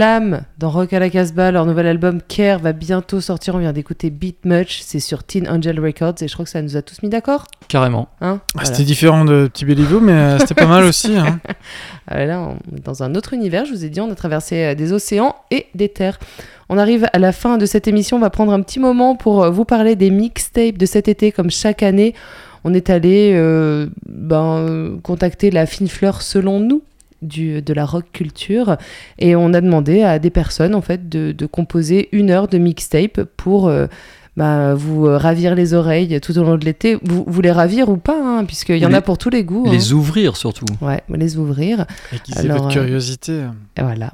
Dans 0.00 0.70
Rock 0.70 0.94
à 0.94 0.98
la 0.98 1.10
Casbah, 1.10 1.50
leur 1.50 1.66
nouvel 1.66 1.86
album 1.86 2.22
Care 2.26 2.58
va 2.58 2.72
bientôt 2.72 3.20
sortir. 3.20 3.54
On 3.54 3.58
vient 3.58 3.74
d'écouter 3.74 4.08
Beat 4.08 4.46
Much, 4.46 4.80
c'est 4.80 4.98
sur 4.98 5.24
Teen 5.24 5.46
Angel 5.46 5.78
Records 5.78 6.14
et 6.22 6.28
je 6.28 6.32
crois 6.32 6.46
que 6.46 6.50
ça 6.50 6.62
nous 6.62 6.78
a 6.78 6.80
tous 6.80 7.02
mis 7.02 7.10
d'accord. 7.10 7.44
Carrément. 7.68 8.08
Hein 8.22 8.40
Ah, 8.40 8.50
Voilà. 8.54 8.68
C'était 8.70 8.84
différent 8.84 9.26
de 9.26 9.50
Petit 9.52 9.66
mais 9.66 10.12
euh, 10.12 10.38
c'était 10.38 10.54
pas 10.54 10.66
mal 10.66 10.84
aussi. 10.84 11.14
hein. 11.18 11.38
Ah, 12.08 12.24
là, 12.24 12.40
on 12.40 12.76
est 12.76 12.82
dans 12.82 13.02
un 13.02 13.14
autre 13.14 13.34
univers, 13.34 13.66
je 13.66 13.72
vous 13.72 13.84
ai 13.84 13.90
dit, 13.90 14.00
on 14.00 14.10
a 14.10 14.14
traversé 14.14 14.64
euh, 14.64 14.74
des 14.74 14.94
océans 14.94 15.36
et 15.50 15.66
des 15.74 15.90
terres. 15.90 16.18
On 16.70 16.78
arrive 16.78 17.06
à 17.12 17.18
la 17.18 17.32
fin 17.32 17.58
de 17.58 17.66
cette 17.66 17.86
émission, 17.86 18.16
on 18.16 18.20
va 18.20 18.30
prendre 18.30 18.52
un 18.54 18.62
petit 18.62 18.80
moment 18.80 19.16
pour 19.16 19.44
euh, 19.44 19.50
vous 19.50 19.66
parler 19.66 19.96
des 19.96 20.08
mixtapes 20.08 20.78
de 20.78 20.86
cet 20.86 21.08
été, 21.08 21.30
comme 21.30 21.50
chaque 21.50 21.82
année. 21.82 22.14
On 22.64 22.72
est 22.72 22.88
allé 22.88 23.32
euh, 23.34 23.86
ben, 24.08 24.98
contacter 25.02 25.50
la 25.50 25.66
fine 25.66 25.88
fleur 25.88 26.22
selon 26.22 26.58
nous 26.58 26.82
du, 27.22 27.62
de 27.62 27.72
la 27.74 27.84
rock 27.84 28.04
culture 28.12 28.76
et 29.18 29.36
on 29.36 29.52
a 29.54 29.60
demandé 29.60 30.02
à 30.02 30.18
des 30.18 30.30
personnes 30.30 30.74
en 30.74 30.80
fait 30.80 31.08
de, 31.08 31.32
de 31.32 31.46
composer 31.46 32.08
une 32.12 32.30
heure 32.30 32.48
de 32.48 32.58
mixtape 32.58 33.22
pour 33.36 33.68
euh, 33.68 33.86
bah, 34.36 34.74
vous 34.74 35.06
euh, 35.06 35.16
ravir 35.18 35.54
les 35.54 35.74
oreilles 35.74 36.20
tout 36.20 36.38
au 36.38 36.42
long 36.44 36.56
de 36.56 36.64
l'été. 36.64 36.98
Vous, 37.02 37.24
vous 37.26 37.40
les 37.40 37.50
ravir 37.52 37.88
ou 37.88 37.96
pas, 37.96 38.16
hein, 38.22 38.44
puisqu'il 38.44 38.76
y 38.78 38.86
en 38.86 38.90
les- 38.90 38.94
a 38.94 39.02
pour 39.02 39.18
tous 39.18 39.30
les 39.30 39.44
goûts. 39.44 39.64
hein. 39.66 39.72
Les 39.72 39.92
ouvrir 39.92 40.36
surtout. 40.36 40.66
Ouais, 40.80 41.02
les 41.14 41.36
ouvrir. 41.36 41.84
Aiguiser 42.12 42.48
votre 42.48 42.66
euh, 42.66 42.70
curiosité. 42.70 43.42
Et 43.76 43.82
Voilà. 43.82 44.12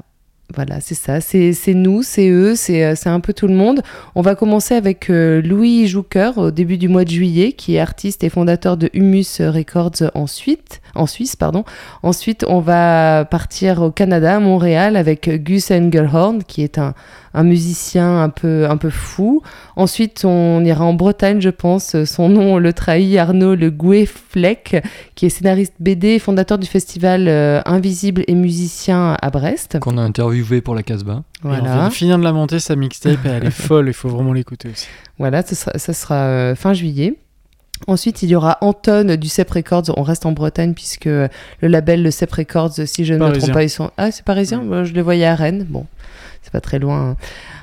Voilà, 0.55 0.81
c'est 0.81 0.95
ça. 0.95 1.21
C'est 1.21 1.53
c'est 1.53 1.75
nous, 1.75 2.05
c'est 2.05 2.29
eux, 2.29 2.55
c'est 2.55 2.95
c'est 2.95 3.09
un 3.09 3.19
peu 3.19 3.33
tout 3.33 3.49
le 3.49 3.55
monde. 3.55 3.83
On 4.15 4.23
va 4.23 4.37
commencer 4.37 4.75
avec 4.77 5.11
euh, 5.11 5.43
Louis 5.43 5.89
Jouker 5.89 6.31
au 6.37 6.53
début 6.53 6.79
du 6.79 6.87
mois 6.89 7.05
de 7.05 7.11
juillet, 7.11 7.51
qui 7.53 7.75
est 7.75 7.81
artiste 7.81 8.23
et 8.23 8.29
fondateur 8.29 8.77
de 8.77 8.89
Humus 8.95 9.41
Records 9.41 10.09
ensuite, 10.15 10.81
en 10.97 11.07
Suisse. 11.07 11.37
Pardon. 11.37 11.65
Ensuite, 12.03 12.45
on 12.49 12.61
va 12.61 13.25
partir 13.25 13.83
au 13.83 13.91
Canada, 13.91 14.37
à 14.37 14.41
Montréal, 14.41 14.97
avec 14.97 15.29
Gus 15.45 15.71
Engelhorn, 15.71 16.43
qui 16.45 16.63
est 16.63 16.79
un, 16.79 16.95
un 17.35 17.43
musicien 17.43 18.23
un 18.23 18.29
peu, 18.29 18.67
un 18.69 18.77
peu 18.77 18.91
fou. 18.91 19.43
Ensuite, 19.77 20.25
on 20.25 20.65
ira 20.65 20.85
en 20.85 20.95
Bretagne, 20.95 21.41
je 21.41 21.51
pense. 21.51 22.03
Son 22.05 22.29
nom 22.29 22.59
le 22.59 22.73
trahit, 22.73 23.19
Arnaud 23.19 23.55
Le 23.55 23.71
Gouet 23.71 24.07
Fleck, 24.07 24.83
qui 25.15 25.27
est 25.27 25.31
scénariste 25.31 25.75
BD 25.81 26.09
et 26.15 26.19
fondateur 26.19 26.59
du 26.59 26.67
festival 26.67 27.27
euh, 27.29 27.61
Invisible 27.67 28.23
et 28.27 28.35
musicien 28.35 29.17
à 29.21 29.31
Brest. 29.31 29.79
Qu'on 29.81 29.99
a 29.99 30.03
interviewé 30.03 30.61
pour 30.61 30.75
la 30.75 30.83
Casbah. 30.83 31.23
Et 31.45 31.47
on 31.47 31.51
vient 31.51 31.61
Voilà. 31.61 31.89
de 31.89 31.93
finir 31.93 32.19
de 32.19 32.25
la 32.25 32.33
monter, 32.33 32.59
sa 32.59 32.75
mixtape, 32.77 33.25
et 33.27 33.29
elle 33.29 33.45
est 33.47 33.51
folle, 33.51 33.89
il 33.89 33.93
faut 33.95 34.09
vraiment 34.09 34.33
l'écouter 34.33 34.71
aussi. 34.71 34.87
Voilà, 35.19 35.43
ça 35.43 35.55
sera, 35.55 35.79
ça 35.79 35.93
sera, 35.93 36.15
euh, 36.15 36.55
fin 36.55 36.73
juillet. 36.73 37.15
Ensuite, 37.87 38.23
il 38.23 38.31
y 38.31 38.35
aura 38.35 38.59
Anton 38.63 39.17
du 39.17 39.29
CEP 39.29 39.51
Records. 39.51 39.85
On 39.97 40.03
reste 40.03 40.25
en 40.27 40.33
Bretagne 40.33 40.73
puisque 40.75 41.05
le 41.07 41.29
label, 41.63 42.03
le 42.03 42.11
CEP 42.11 42.33
Records, 42.33 42.73
si 42.87 43.05
je 43.05 43.15
ne 43.15 43.19
me 43.19 43.33
trompe 43.39 43.53
pas, 43.53 43.63
ils 43.65 43.71
sont. 43.71 43.91
Ah, 43.99 44.11
c'est 44.11 44.25
parisien? 44.25 44.63
Je 44.85 44.93
le 44.95 45.03
voyais 45.03 45.27
à 45.27 45.35
Rennes. 45.35 45.67
Bon, 45.69 45.87
c'est 46.43 46.53
pas 46.53 46.61
très 46.63 46.79
loin. 46.79 47.11
hein. 47.11 47.17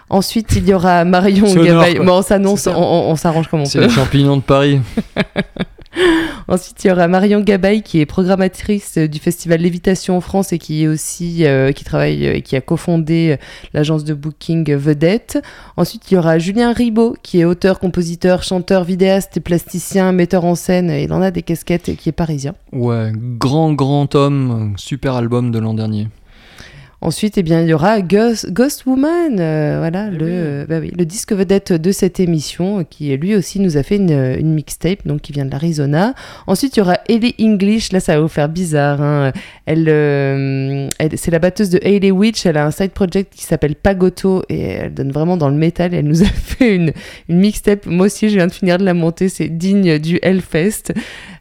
Ensuite, 0.10 0.54
il 0.56 0.68
y 0.68 0.74
aura 0.74 1.06
Marion 1.06 1.48
C'est 1.48 1.60
quoi. 1.60 2.06
Bon, 2.06 2.18
on 2.20 2.22
s'annonce, 2.22 2.62
C'est 2.62 2.74
on, 2.76 3.16
s'arrange 3.16 3.48
comme 3.48 3.62
on 3.62 3.66
C'est 3.66 3.80
peut. 3.80 3.86
les 3.86 3.92
champignons 3.92 4.38
de 4.38 4.42
Paris. 4.42 4.80
Ensuite, 6.48 6.84
il 6.84 6.88
y 6.88 6.92
aura 6.92 7.08
Marion 7.08 7.40
Gabay 7.40 7.82
qui 7.82 8.00
est 8.00 8.06
programmatrice 8.06 8.98
euh, 8.98 9.08
du 9.08 9.20
festival 9.20 9.62
Lévitation 9.62 10.18
en 10.18 10.22
France 10.22 10.52
et 10.52 10.58
qui 10.58 10.84
est 10.84 10.88
aussi 10.88 11.46
euh, 11.46 11.72
qui 11.72 11.84
travaille 11.84 12.28
euh, 12.28 12.36
et 12.36 12.42
qui 12.42 12.56
a 12.56 12.62
cofondé 12.62 13.32
euh, 13.34 13.44
l'agence 13.74 14.04
de 14.04 14.14
booking 14.14 14.74
Vedette. 14.76 15.42
Ensuite, 15.78 16.12
il 16.12 16.16
y 16.16 16.18
aura 16.18 16.40
Julien 16.40 16.74
Ribaud 16.74 17.16
qui 17.24 17.40
est 17.40 17.46
auteur, 17.46 17.80
compositeur, 17.80 18.44
chanteur, 18.44 18.84
vidéaste 18.84 19.40
plasticien, 19.40 20.12
metteur 20.12 20.46
en 20.46 20.56
scène. 20.56 20.90
Il 20.90 21.14
en 21.14 21.22
a 21.22 21.32
des 21.32 21.44
casquettes 21.44 21.90
et 21.90 21.96
qui 21.96 22.10
est 22.10 22.14
parisien. 22.14 22.56
Ouais, 22.72 23.12
grand, 23.16 23.74
grand 23.74 24.14
homme, 24.16 24.74
super 24.78 25.16
album 25.16 25.52
de 25.52 25.60
l'an 25.60 25.74
dernier. 25.74 26.10
Ensuite, 27.06 27.38
eh 27.38 27.44
bien, 27.44 27.62
il 27.62 27.68
y 27.68 27.74
aura 27.74 28.02
Ghost, 28.02 28.50
Ghost 28.54 28.86
Woman, 28.86 29.38
euh, 29.38 29.76
voilà, 29.80 30.10
le, 30.10 30.20
euh, 30.22 30.66
bah 30.70 30.80
oui, 30.80 30.90
le 30.98 31.06
disque 31.06 31.34
vedette 31.34 31.74
de 31.74 31.92
cette 31.92 32.22
émission, 32.22 32.80
euh, 32.80 32.84
qui 32.90 33.14
lui 33.18 33.36
aussi 33.36 33.60
nous 33.60 33.76
a 33.76 33.84
fait 33.84 33.98
une, 33.98 34.12
une 34.40 34.54
mixtape, 34.54 35.06
donc 35.06 35.20
qui 35.20 35.34
vient 35.34 35.44
de 35.44 35.52
l'Arizona. 35.52 36.14
Ensuite, 36.48 36.78
il 36.78 36.80
y 36.80 36.82
aura 36.82 37.00
Ellie 37.10 37.36
English, 37.42 37.92
là 37.92 38.00
ça 38.00 38.16
va 38.16 38.22
vous 38.22 38.30
faire 38.30 38.48
bizarre. 38.48 39.02
hein. 39.02 39.34
Elle, 39.66 39.88
euh, 39.90 40.88
elle- 40.98 41.18
c'est 41.18 41.30
la 41.32 41.40
batteuse 41.40 41.70
de 41.70 41.80
Hayley 41.84 42.10
Witch, 42.12 42.46
elle 42.46 42.56
a 42.56 42.66
un 42.66 42.72
side 42.72 42.92
project 42.92 43.34
qui 43.36 43.44
s'appelle 43.44 43.76
Pagoto 43.76 44.44
et 44.48 44.62
elle 44.62 44.94
donne 44.94 45.12
vraiment 45.12 45.36
dans 45.36 45.50
le 45.50 45.58
métal. 45.58 45.94
Elle 45.94 46.06
nous 46.08 46.22
a 46.24 46.26
fait 46.34 46.74
une, 46.74 46.94
une 47.28 47.38
mixtape. 47.40 47.86
Moi 47.86 48.06
aussi, 48.06 48.30
je 48.30 48.36
viens 48.36 48.48
de 48.48 48.54
finir 48.54 48.78
de 48.78 48.86
la 48.86 48.94
monter, 48.94 49.28
c'est 49.28 49.50
digne 49.50 50.00
du 50.00 50.20
Hellfest. 50.22 50.94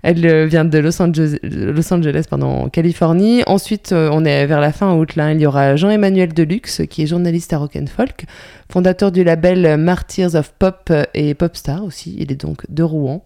Elle 0.03 0.27
euh, 0.27 0.47
vient 0.47 0.65
de 0.65 0.79
Los 0.79 1.01
Angeles, 1.01 1.39
Los 1.43 1.93
Angeles 1.95 2.25
pardon, 2.29 2.65
en 2.65 2.69
Californie. 2.69 3.43
Ensuite, 3.47 3.93
euh, 3.93 4.11
on 4.13 4.25
est 4.25 4.47
vers 4.47 4.61
la 4.61 4.73
fin 4.73 4.95
août. 4.95 5.15
Là, 5.17 5.33
il 5.33 5.41
y 5.41 5.47
aura 5.47 5.77
Jean-Emmanuel 5.77 6.35
Deluxe, 6.35 6.83
qui 6.91 7.03
est 7.03 7.07
journaliste 7.07 7.53
à 7.53 7.59
Rock 7.59 7.77
and 7.77 7.87
Folk, 7.87 8.25
fondateur 8.71 9.13
du 9.13 9.23
label 9.23 9.77
Martyrs 9.79 10.35
of 10.35 10.53
Pop 10.59 10.93
et 11.15 11.35
Popstar 11.35 11.85
aussi. 11.85 12.17
Il 12.19 12.33
est 12.33 12.41
donc 12.41 12.63
de 12.69 12.83
Rouen. 12.83 13.25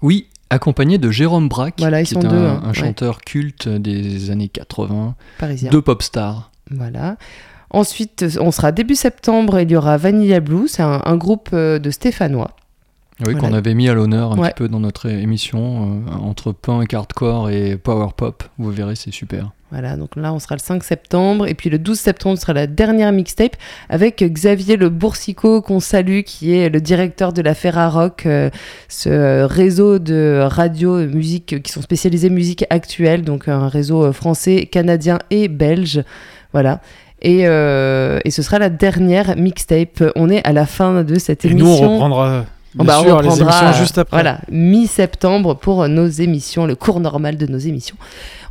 Oui, 0.00 0.28
accompagné 0.50 0.96
de 0.98 1.10
Jérôme 1.10 1.48
Braque, 1.48 1.74
Voilà, 1.78 2.02
qui 2.02 2.14
sont 2.14 2.20
est 2.20 2.28
deux, 2.28 2.36
un, 2.36 2.54
hein, 2.54 2.60
un 2.64 2.68
ouais. 2.68 2.74
chanteur 2.74 3.20
culte 3.20 3.68
des 3.68 4.30
années 4.30 4.48
80, 4.48 5.14
Parisien. 5.38 5.70
de 5.70 5.78
pop 5.78 6.02
star. 6.02 6.50
Voilà. 6.70 7.16
Ensuite, 7.70 8.24
on 8.40 8.50
sera 8.50 8.72
début 8.72 8.94
septembre. 8.94 9.60
Il 9.60 9.70
y 9.70 9.76
aura 9.76 9.96
Vanilla 9.98 10.40
Blue, 10.40 10.68
c'est 10.68 10.82
un, 10.82 11.02
un 11.04 11.16
groupe 11.16 11.50
euh, 11.52 11.78
de 11.78 11.90
Stéphanois. 11.90 12.52
Oui, 13.20 13.32
Voilà. 13.32 13.38
qu'on 13.38 13.54
avait 13.54 13.74
mis 13.74 13.88
à 13.88 13.94
l'honneur 13.94 14.32
un 14.32 14.38
Ouais. 14.38 14.48
petit 14.48 14.56
peu 14.56 14.68
dans 14.68 14.80
notre 14.80 15.08
émission, 15.08 16.02
euh, 16.08 16.14
entre 16.16 16.50
punk, 16.52 16.92
hardcore 16.94 17.48
et 17.50 17.76
power 17.76 18.08
pop. 18.16 18.42
Vous 18.58 18.70
verrez, 18.70 18.96
c'est 18.96 19.12
super. 19.12 19.50
Voilà, 19.70 19.96
donc 19.96 20.14
là, 20.16 20.32
on 20.32 20.38
sera 20.40 20.54
le 20.56 20.60
5 20.60 20.82
septembre. 20.84 21.46
Et 21.48 21.54
puis 21.54 21.70
le 21.70 21.78
12 21.78 21.98
septembre 21.98 22.38
sera 22.38 22.52
la 22.52 22.66
dernière 22.66 23.10
mixtape 23.12 23.56
avec 23.88 24.22
Xavier 24.22 24.76
Le 24.76 24.88
Boursicot, 24.88 25.62
qu'on 25.62 25.80
salue, 25.80 26.20
qui 26.22 26.54
est 26.56 26.68
le 26.68 26.80
directeur 26.80 27.32
de 27.32 27.40
la 27.42 27.54
Ferrarock, 27.54 28.26
euh, 28.26 28.50
ce 28.88 29.08
euh, 29.08 29.46
réseau 29.46 29.98
de 30.00 30.40
radio 30.44 30.98
et 31.00 31.06
musique 31.06 31.52
euh, 31.54 31.58
qui 31.60 31.70
sont 31.72 31.82
spécialisés 31.82 32.30
musique 32.30 32.64
actuelle, 32.70 33.22
donc 33.22 33.48
un 33.48 33.68
réseau 33.68 34.04
euh, 34.06 34.12
français, 34.12 34.66
canadien 34.70 35.18
et 35.30 35.48
belge. 35.48 36.02
Voilà. 36.52 36.80
Et, 37.22 37.42
euh, 37.46 38.18
et 38.24 38.30
ce 38.30 38.42
sera 38.42 38.58
la 38.58 38.68
dernière 38.70 39.36
mixtape. 39.36 40.04
On 40.14 40.30
est 40.30 40.44
à 40.46 40.52
la 40.52 40.66
fin 40.66 41.02
de 41.04 41.18
cette 41.18 41.44
Et 41.44 41.48
émission. 41.48 41.66
nous, 41.66 41.72
on 41.72 41.92
reprendra 41.94 42.44
bien 42.74 42.84
Bah, 42.84 42.96
on 43.00 43.02
sûr 43.04 43.22
les 43.22 43.28
reprendra, 43.28 43.62
émissions 43.62 43.80
juste 43.82 43.98
après. 43.98 44.16
Voilà, 44.16 44.40
mi-septembre 44.50 45.54
pour 45.54 45.88
nos 45.88 46.06
émissions, 46.08 46.66
le 46.66 46.74
cours 46.74 47.00
normal 47.00 47.36
de 47.36 47.46
nos 47.46 47.58
émissions. 47.58 47.96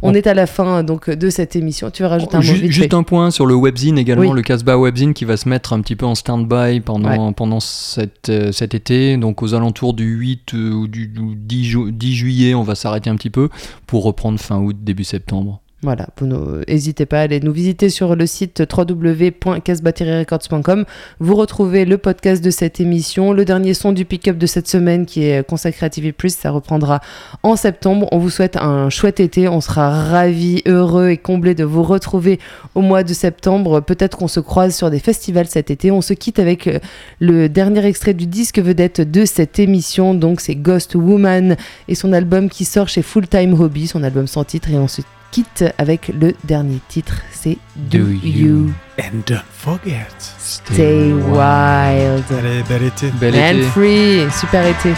On 0.02 0.12
On- 0.12 0.14
est 0.14 0.28
à 0.28 0.34
la 0.34 0.48
fin 0.48 0.84
donc 0.84 1.10
de 1.10 1.30
cette 1.30 1.56
émission. 1.56 1.90
Tu 1.90 2.04
veux 2.04 2.10
rajouter 2.10 2.36
un 2.36 2.40
mot 2.40 2.44
juste 2.46 2.94
un 2.94 3.04
point 3.04 3.32
sur 3.32 3.46
le 3.46 3.56
webzine 3.56 3.98
également, 3.98 4.32
Oui. 4.32 4.36
le 4.36 4.42
Casbah 4.42 4.78
Webzine 4.78 5.14
qui 5.14 5.24
va 5.26 5.38
se 5.38 5.48
mettre 5.48 5.72
un 5.74 5.80
petit 5.82 5.96
peu 5.96 6.06
en 6.06 6.14
stand-by 6.16 6.82
pendant, 6.82 7.32
pendant 7.34 7.60
cet, 7.62 8.28
euh, 8.30 8.52
cet 8.52 8.74
été. 8.76 9.16
Donc 9.18 9.42
aux 9.42 9.54
alentours 9.54 9.94
du 9.94 10.06
8 10.06 10.54
euh, 10.56 10.72
ou 10.72 10.88
du, 10.88 11.08
du 11.08 11.36
10, 11.36 11.64
ju- 11.66 11.92
10 11.94 12.14
juillet, 12.16 12.54
on 12.54 12.64
va 12.64 12.76
s'arrêter 12.76 13.10
un 13.10 13.16
petit 13.16 13.30
peu 13.30 13.50
pour 13.88 14.04
reprendre 14.04 14.40
fin 14.40 14.58
août, 14.60 14.76
début 14.82 15.06
septembre. 15.06 15.62
Voilà, 15.84 16.08
vous 16.18 16.28
n'hésitez 16.68 17.06
pas 17.06 17.20
à 17.20 17.22
aller 17.24 17.42
nous 17.42 17.52
visiter 17.52 17.90
sur 17.90 18.16
le 18.16 18.26
site 18.26 18.62
www.casbah-records.com. 18.62 20.86
Vous 21.20 21.36
retrouvez 21.36 21.84
le 21.84 21.98
podcast 21.98 22.42
de 22.42 22.52
cette 22.52 22.80
émission, 22.80 23.34
le 23.34 23.44
dernier 23.44 23.74
son 23.74 23.92
du 23.92 24.06
pick-up 24.06 24.38
de 24.38 24.46
cette 24.46 24.70
semaine 24.70 25.06
qui 25.06 25.26
est 25.26 25.46
consacré 25.46 25.86
à 25.86 25.90
TV+, 25.90 26.16
ça 26.30 26.52
reprendra 26.52 27.02
en 27.44 27.58
septembre. 27.58 28.08
On 28.14 28.18
vous 28.18 28.30
souhaite 28.30 28.56
un 28.56 28.90
chouette 28.90 29.20
été, 29.20 29.50
on 29.50 29.60
sera 29.60 29.90
ravis, 29.90 30.62
heureux 30.66 31.10
et 31.10 31.18
comblés 31.18 31.54
de 31.54 31.66
vous 31.66 31.84
retrouver 31.84 32.40
au 32.76 32.82
mois 32.82 33.04
de 33.04 33.14
septembre. 33.14 33.82
Peut-être 33.82 34.18
qu'on 34.18 34.30
se 34.30 34.40
croise 34.40 34.74
sur 34.74 34.90
des 34.90 35.00
festivals 35.00 35.48
cet 35.48 35.70
été. 35.70 35.92
On 35.92 36.02
se 36.02 36.14
quitte 36.14 36.40
avec 36.40 36.68
euh, 36.68 36.80
le 37.20 37.50
dernier 37.50 37.86
extrait 37.86 38.14
du 38.14 38.26
disque 38.26 38.60
vedette 38.60 39.02
de 39.02 39.26
cette 39.26 39.60
émission, 39.60 40.14
donc 40.14 40.40
c'est 40.40 40.56
Ghost 40.56 40.96
Woman 40.96 41.58
et 41.90 41.96
son 41.96 42.14
album 42.14 42.50
qui 42.50 42.64
sort 42.64 42.88
chez 42.88 43.02
Full 43.02 43.28
Time 43.28 43.60
Hobby, 43.60 43.88
son 43.88 44.04
album 44.04 44.28
sans 44.28 44.46
titre, 44.46 44.70
et 44.70 44.88
se 44.88 45.02
quitte 45.34 45.66
avec 45.80 46.10
le 46.10 46.36
dernier 46.44 46.80
titre, 46.88 47.16
c'est 47.32 47.58
Do, 47.76 47.98
Do 47.98 48.12
You 48.12 48.20
You 48.22 48.74
And 49.00 49.24
don't 49.26 49.42
forget. 49.52 50.06
Stay 50.38 51.12
Wild 51.12 52.24
Allez, 52.38 52.62
bel 52.70 52.84
été. 52.84 53.10
Bel 53.20 53.34
and 53.36 53.58
été. 53.58 53.64
Free, 53.70 54.32
super 54.32 54.64
été. 54.68 54.94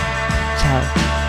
Ciao. 0.60 1.25